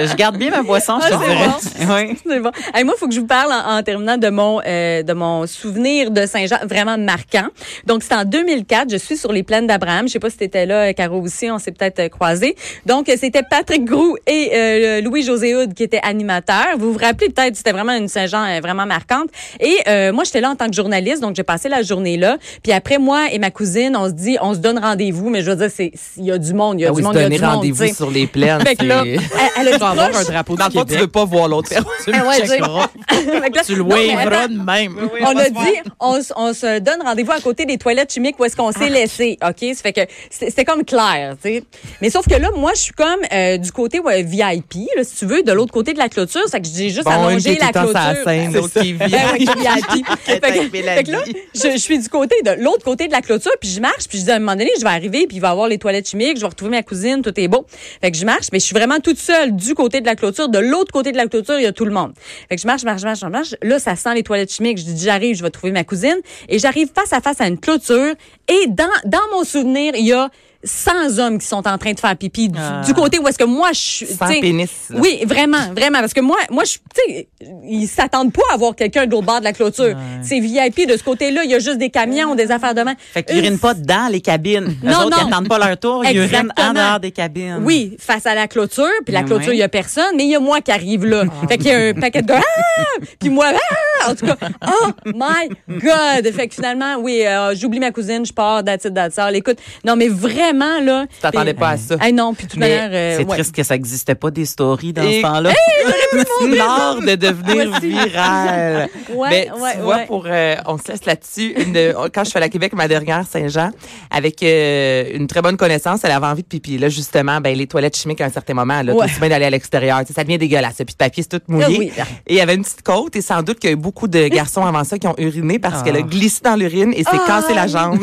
je, 0.04 0.06
je 0.10 0.14
garde 0.16 0.36
bien 0.36 0.50
ma 0.50 0.62
boisson, 0.62 0.98
je 1.00 1.06
Ah, 1.12 1.18
te 1.18 1.62
c'est 1.62 1.78
dirais. 1.78 2.08
Oui. 2.10 2.16
C'est 2.26 2.40
bon. 2.40 2.50
Hey, 2.74 2.84
moi, 2.84 2.94
il 2.96 2.98
faut 2.98 3.08
que 3.08 3.14
je 3.14 3.20
vous 3.20 3.26
parle 3.26 3.52
en, 3.52 3.78
en 3.78 3.82
terminant 3.82 4.16
de 4.16 4.28
mon 4.30 4.60
euh, 4.66 5.02
de 5.02 5.12
mon 5.12 5.46
souvenir 5.46 6.10
de 6.10 6.26
Saint-Jean 6.26 6.58
vraiment 6.68 6.96
marquant. 6.98 7.48
Donc, 7.86 8.02
c'était 8.02 8.14
en 8.16 8.24
2004. 8.24 8.90
Je 8.90 8.96
suis 8.96 9.16
sur 9.16 9.32
les 9.32 9.42
plaines 9.42 9.66
d'Abraham. 9.66 10.06
Je 10.08 10.12
sais 10.12 10.18
pas 10.18 10.30
si 10.30 10.36
tu 10.38 10.44
étais 10.44 10.66
là, 10.66 10.92
Caro 10.94 11.20
aussi. 11.20 11.50
On 11.50 11.58
s'est 11.58 11.72
peut-être 11.72 11.98
euh, 12.00 12.08
croisés. 12.08 12.56
Donc, 12.86 13.10
c'était 13.16 13.42
Patrick 13.48 13.84
Groux 13.84 14.16
et 14.26 14.50
euh, 14.54 15.00
Louis-José 15.02 15.54
Houd 15.54 15.74
qui 15.74 15.82
étaient 15.82 16.00
animateurs. 16.02 16.76
Vous 16.78 16.92
vous 16.92 16.98
rappelez 16.98 17.28
peut-être, 17.30 17.56
c'était 17.56 17.72
vraiment 17.72 17.92
une 17.94 18.08
Saint-Jean 18.08 18.44
euh, 18.44 18.60
vraiment 18.60 18.86
marquante. 18.86 19.28
Et 19.60 19.76
euh, 19.88 20.12
moi, 20.12 20.24
j'étais 20.24 20.40
là 20.40 20.50
en 20.50 20.56
tant 20.56 20.66
que 20.68 20.74
journaliste. 20.74 21.20
Donc, 21.20 21.36
j'ai 21.36 21.42
passé 21.42 21.68
la 21.68 21.82
journée 21.82 22.16
là. 22.16 22.36
Puis 22.62 22.72
après, 22.72 22.98
moi 22.98 23.26
et 23.32 23.38
ma 23.38 23.50
cousine, 23.50 23.96
on 23.96 24.06
se 24.08 24.12
dit, 24.12 24.36
on 24.40 24.54
se 24.54 24.58
donne 24.58 24.78
rendez-vous. 24.78 25.30
Mais 25.30 25.42
je 25.42 25.50
veux 25.50 25.56
dire, 25.56 25.70
c'est 25.74 25.92
il 26.16 26.24
y 26.24 26.30
a 26.32 26.38
du 26.38 26.54
monde. 26.54 26.78
Il 26.80 26.82
y 26.82 26.86
a 26.86 26.88
Ah 26.88 26.92
du 26.92 26.96
oui, 26.98 27.02
monde. 27.02 27.14
Il 27.16 27.20
y 27.20 27.24
a 27.24 27.28
du 27.28 27.40
monde. 27.40 27.54
rendez-vous 27.54 27.94
sur 27.94 28.10
les 28.10 28.26
plaines. 28.26 28.62
Fait 29.18 29.50
elle, 29.56 29.68
elle 29.68 29.68
a 29.68 29.70
Tu 29.70 29.76
dit 29.76 29.80
vas 29.80 29.90
avoir 29.90 30.16
un 30.16 30.24
drapeau 30.24 30.56
Dans 30.56 30.68
du 30.68 30.74
le 30.76 30.80
fond, 30.80 30.86
tu 30.88 30.96
veux 30.96 31.06
pas 31.08 31.24
voir 31.24 31.48
l'autre. 31.48 31.70
Tu 32.04 32.10
me 32.10 32.16
Ah 32.16 32.28
ouais, 32.28 32.46
checkeras. 32.46 32.88
Fait 33.08 33.62
Tu 33.64 33.74
le 33.76 33.82
waveras 33.82 34.48
de 34.48 34.58
même. 34.58 34.96
on 35.20 35.36
a 35.36 35.48
dit, 35.50 35.80
on, 36.00 36.52
se 36.52 36.78
donne 36.80 37.02
rendez-vous 37.02 37.32
à 37.32 37.40
côté 37.40 37.64
des 37.66 37.78
toilettes 37.78 38.12
chimiques 38.12 38.38
où 38.38 38.44
est-ce 38.44 38.56
qu'on 38.56 38.72
s'est 38.72 38.88
laissé, 38.88 39.38
OK? 39.46 39.74
Ça 39.74 39.82
fait 39.82 39.92
que 39.92 40.00
c'était 40.30 40.64
comme 40.64 40.84
clair, 40.84 41.36
tu 41.42 41.48
sais. 41.54 41.64
Mais 42.00 42.10
sauf 42.10 42.26
que 42.28 42.34
là, 42.34 42.50
moi, 42.56 42.72
je 42.74 42.80
suis 42.80 42.92
comme 42.92 43.20
euh, 43.32 43.56
du 43.58 43.72
côté 43.72 44.00
ouais, 44.00 44.22
VIP, 44.22 44.74
là, 44.96 45.04
si 45.04 45.16
tu 45.16 45.26
veux, 45.26 45.42
de 45.42 45.52
l'autre 45.52 45.72
côté 45.72 45.92
de 45.92 45.98
la 45.98 46.08
clôture. 46.08 46.42
C'est 46.48 46.60
que 46.60 46.66
j'ai 46.72 46.90
juste 46.90 47.04
Bon, 47.04 47.10
allongé 47.10 47.56
la 47.60 47.68
clôture. 47.72 48.00
scène, 48.24 48.52
Ben, 48.52 48.68
qui 48.68 48.92
Ben 48.94 49.10
ouais, 49.10 49.38
VIP. 49.38 50.06
fait, 50.24 50.40
que, 50.40 50.46
avec 50.46 50.72
Mélanie. 50.72 50.96
fait 50.98 51.04
que 51.04 51.10
là, 51.10 51.18
je, 51.54 51.70
je 51.72 51.76
suis 51.78 51.98
du 51.98 52.08
côté 52.08 52.34
de 52.44 52.62
l'autre 52.62 52.84
côté 52.84 53.06
de 53.06 53.12
la 53.12 53.20
clôture, 53.20 53.52
puis 53.60 53.68
je 53.70 53.80
marche, 53.80 54.08
puis 54.08 54.18
je 54.18 54.24
dis 54.24 54.30
à 54.30 54.36
un 54.36 54.38
moment 54.38 54.52
donné, 54.56 54.70
je 54.78 54.82
vais 54.82 54.90
arriver, 54.90 55.26
puis 55.26 55.36
il 55.36 55.40
va 55.40 55.48
y 55.48 55.50
avoir 55.50 55.68
les 55.68 55.78
toilettes 55.78 56.08
chimiques, 56.08 56.36
je 56.36 56.40
vais 56.42 56.46
retrouver 56.46 56.70
ma 56.70 56.82
cousine, 56.82 57.22
tout 57.22 57.38
est 57.38 57.48
beau. 57.48 57.66
Fait 58.00 58.10
que 58.10 58.16
je 58.16 58.24
marche, 58.24 58.46
mais 58.52 58.58
je 58.58 58.64
suis 58.64 58.74
vraiment 58.74 58.98
toute 59.04 59.18
seule 59.18 59.54
du 59.54 59.74
côté 59.74 60.00
de 60.00 60.06
la 60.06 60.16
clôture. 60.16 60.48
De 60.48 60.58
l'autre 60.58 60.92
côté 60.92 61.12
de 61.12 61.16
la 61.16 61.28
clôture, 61.28 61.58
il 61.58 61.62
y 61.62 61.66
a 61.66 61.72
tout 61.72 61.84
le 61.84 61.92
monde. 61.92 62.12
Fait 62.48 62.56
que 62.56 62.62
je 62.62 62.66
marche, 62.66 62.82
marche, 62.82 63.02
marche, 63.02 63.22
marche. 63.22 63.54
Là, 63.62 63.78
ça 63.78 63.94
sent 63.94 64.14
les 64.14 64.24
toilettes 64.24 64.52
chimiques. 64.52 64.78
Je 64.78 64.84
dis, 64.84 65.04
j'arrive, 65.04 65.36
je 65.36 65.42
vais 65.42 65.50
trouver 65.50 65.72
ma 65.72 65.84
cousine. 65.84 66.16
Et 66.48 66.58
j'arrive 66.58 66.88
face 66.92 67.12
à 67.12 67.20
face 67.20 67.40
à 67.40 67.46
une 67.46 67.58
clôture. 67.58 68.14
Et 68.48 68.66
dans, 68.68 68.88
dans 69.04 69.20
mon 69.32 69.44
souvenir, 69.44 69.94
il 69.94 70.06
y 70.06 70.12
a 70.12 70.30
100 70.64 71.18
hommes 71.18 71.38
qui 71.38 71.46
sont 71.46 71.66
en 71.68 71.78
train 71.78 71.92
de 71.92 72.00
faire 72.00 72.16
pipi 72.16 72.48
du, 72.48 72.58
Ah. 72.60 72.82
du 72.84 72.94
côté 72.94 73.18
où 73.18 73.28
est-ce 73.28 73.38
que 73.38 73.44
moi 73.44 73.68
je 73.72 73.78
suis. 73.78 74.06
Sans 74.06 74.26
pénis, 74.26 74.70
là. 74.90 74.98
Oui, 75.00 75.22
vraiment, 75.26 75.72
vraiment. 75.76 76.00
Parce 76.00 76.14
que 76.14 76.20
moi, 76.20 76.38
moi, 76.50 76.64
je, 76.64 76.72
tu 76.74 77.12
sais, 77.14 77.28
ils 77.68 77.86
s'attendent 77.86 78.32
pas 78.32 78.42
à 78.52 78.56
voir 78.56 78.74
quelqu'un 78.74 79.06
de 79.06 79.10
l'autre 79.10 79.26
bord 79.26 79.40
de 79.40 79.44
la 79.44 79.52
clôture. 79.52 79.94
C'est 80.22 80.40
VIP 80.40 80.86
de 80.88 80.96
ce 80.96 81.02
côté-là. 81.02 81.44
Il 81.44 81.50
y 81.50 81.54
a 81.54 81.58
juste 81.58 81.78
des 81.78 81.90
camions, 81.90 82.34
des 82.34 82.50
affaires 82.50 82.74
de 82.74 82.82
main. 82.82 82.94
Fait 83.12 83.22
qu'ils 83.22 83.38
urinent 83.38 83.58
pas 83.58 83.74
dans 83.74 84.10
les 84.10 84.20
cabines. 84.20 84.74
Non, 84.82 84.90
Les 84.90 84.96
autres, 84.96 85.10
non. 85.10 85.16
ils 85.28 85.32
attendent 85.32 85.48
pas 85.48 85.58
leur 85.58 85.76
tour, 85.78 86.04
ils 86.04 86.16
urinent 86.16 86.52
en 86.58 86.72
dehors 86.72 87.00
des 87.00 87.10
cabines. 87.10 87.58
Oui, 87.62 87.96
face 87.98 88.26
à 88.26 88.34
la 88.34 88.46
clôture, 88.48 88.84
puis 89.04 89.12
la 89.14 89.22
clôture, 89.22 89.48
il 89.52 89.56
ouais. 89.56 89.56
y 89.58 89.62
a 89.62 89.68
personne, 89.68 90.14
mais 90.16 90.24
il 90.24 90.30
y 90.30 90.34
a 90.36 90.40
moi 90.40 90.60
qui 90.60 90.70
arrive 90.70 91.04
là. 91.06 91.24
Fait 91.48 91.56
qu'il 91.58 91.68
y 91.68 91.70
a 91.72 91.78
un 91.88 91.94
paquet 91.94 92.22
de 92.22 92.26
gars, 92.28 92.40
ah! 92.42 92.82
puis 93.20 93.30
moi, 93.30 93.46
ah! 93.54 94.10
en 94.10 94.14
tout 94.14 94.26
cas, 94.26 94.36
oh 94.66 94.88
my 95.06 95.48
God! 95.68 96.32
Fait 96.32 96.48
que 96.48 96.54
finalement, 96.54 96.96
oui, 96.98 97.22
euh, 97.26 97.54
j'oublie 97.54 97.80
ma 97.80 97.90
cousine, 97.90 98.24
je 98.26 98.32
pars, 98.32 98.62
that's 98.64 99.18
all. 99.18 99.34
Écoute, 99.34 99.58
non, 99.84 99.96
mais 99.96 100.08
vraiment, 100.08 100.53
là. 100.58 101.06
Tu 101.12 101.20
t'attendais 101.20 101.54
pas 101.54 101.70
à 101.70 101.76
ça. 101.76 101.96
Hey, 102.00 102.12
non, 102.12 102.34
puis 102.34 102.46
de 102.46 102.58
manière, 102.58 102.90
euh, 102.92 103.16
C'est 103.18 103.24
ouais. 103.24 103.36
triste 103.36 103.54
que 103.54 103.62
ça 103.62 103.74
n'existait 103.74 104.14
pas 104.14 104.30
des 104.30 104.44
stories 104.46 104.92
dans 104.92 105.02
Et- 105.02 105.18
ce 105.18 105.22
temps-là. 105.22 105.50
L'art 106.56 107.00
de 107.00 107.14
devenir 107.14 107.80
viral. 107.80 108.88
Ouais, 109.14 109.28
Mais 109.30 109.50
ouais, 109.60 109.72
tu 109.74 109.80
vois, 109.80 109.96
ouais. 109.96 110.06
pour, 110.06 110.24
euh, 110.26 110.56
on 110.66 110.76
se 110.78 110.88
laisse 110.88 111.04
là-dessus. 111.04 111.54
Quand 112.14 112.24
je 112.24 112.30
suis 112.30 112.36
allée 112.36 112.46
à 112.46 112.48
Québec, 112.48 112.72
ma 112.74 112.88
dernière 112.88 113.24
Saint-Jean, 113.26 113.70
avec 114.10 114.42
euh, 114.42 115.04
une 115.14 115.26
très 115.26 115.40
bonne 115.42 115.56
connaissance, 115.56 116.00
elle 116.04 116.10
avait 116.10 116.26
envie 116.26 116.42
de 116.42 116.48
pipi. 116.48 116.78
Là, 116.78 116.88
justement, 116.88 117.40
ben, 117.40 117.56
les 117.56 117.66
toilettes 117.66 117.96
chimiques 117.96 118.20
à 118.20 118.24
un 118.26 118.30
certain 118.30 118.54
moment, 118.54 118.82
là, 118.82 118.92
tout 118.92 119.20
bien 119.20 119.28
d'aller 119.28 119.44
à 119.44 119.50
l'extérieur. 119.50 120.00
Tu 120.00 120.06
sais, 120.08 120.12
Ça 120.14 120.24
devient 120.24 120.38
dégueulasse. 120.38 120.74
Puis 120.76 120.86
le 120.90 120.96
papier, 120.96 121.22
c'est 121.22 121.38
tout 121.38 121.44
mouillé. 121.52 121.66
Ah 121.66 121.78
oui. 121.78 121.92
Et 122.26 122.34
il 122.34 122.36
y 122.36 122.40
avait 122.40 122.54
une 122.54 122.62
petite 122.62 122.82
côte 122.82 123.14
et 123.16 123.20
sans 123.22 123.42
doute 123.42 123.58
qu'il 123.58 123.70
y 123.70 123.72
a 123.72 123.74
eu 123.74 123.78
beaucoup 123.78 124.08
de 124.08 124.26
garçons 124.28 124.64
avant 124.64 124.84
ça 124.84 124.98
qui 124.98 125.06
ont 125.06 125.14
uriné 125.18 125.58
parce 125.58 125.82
qu'elle 125.82 125.96
a 125.96 126.02
glissé 126.02 126.40
dans 126.42 126.56
l'urine 126.56 126.92
et 126.96 127.04
s'est 127.04 127.10
Ah. 127.12 127.24
cassé 127.26 127.54
la 127.54 127.66
jambe. 127.66 128.00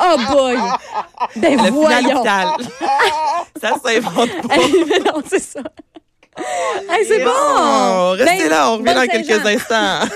Oh 0.00 0.16
boy! 0.32 0.56
Ben 1.36 1.56
Le 1.56 1.64
final 1.64 2.04
voyons! 2.04 2.24
ça 3.60 3.70
s'invente 3.84 4.30
pas. 4.48 4.56
Mais 4.88 4.98
non, 5.00 5.20
c'est 5.28 5.42
ça. 5.42 5.60
Hey, 6.90 7.04
c'est 7.06 7.22
bon! 7.24 8.10
Restez 8.12 8.24
Ben, 8.44 8.48
là, 8.48 8.70
on 8.70 8.78
revient 8.78 8.94
dans 8.94 9.06
quelques 9.06 9.46
instants. 9.46 10.00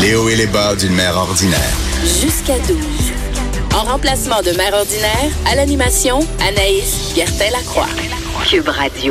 Les 0.00 0.14
hauts 0.14 0.28
et 0.30 0.36
les 0.36 0.46
bas 0.46 0.74
d'une 0.76 0.94
mère 0.94 1.14
ordinaire. 1.16 1.58
Jusqu'à 2.02 2.58
12. 2.60 2.76
En 3.74 3.84
remplacement 3.84 4.40
de 4.42 4.50
Mère 4.52 4.74
ordinaire, 4.74 5.30
à 5.50 5.54
l'animation, 5.54 6.20
Anaïs 6.46 7.14
Gertin-Lacroix. 7.14 7.86
Cube 8.48 8.68
Radio. 8.68 9.08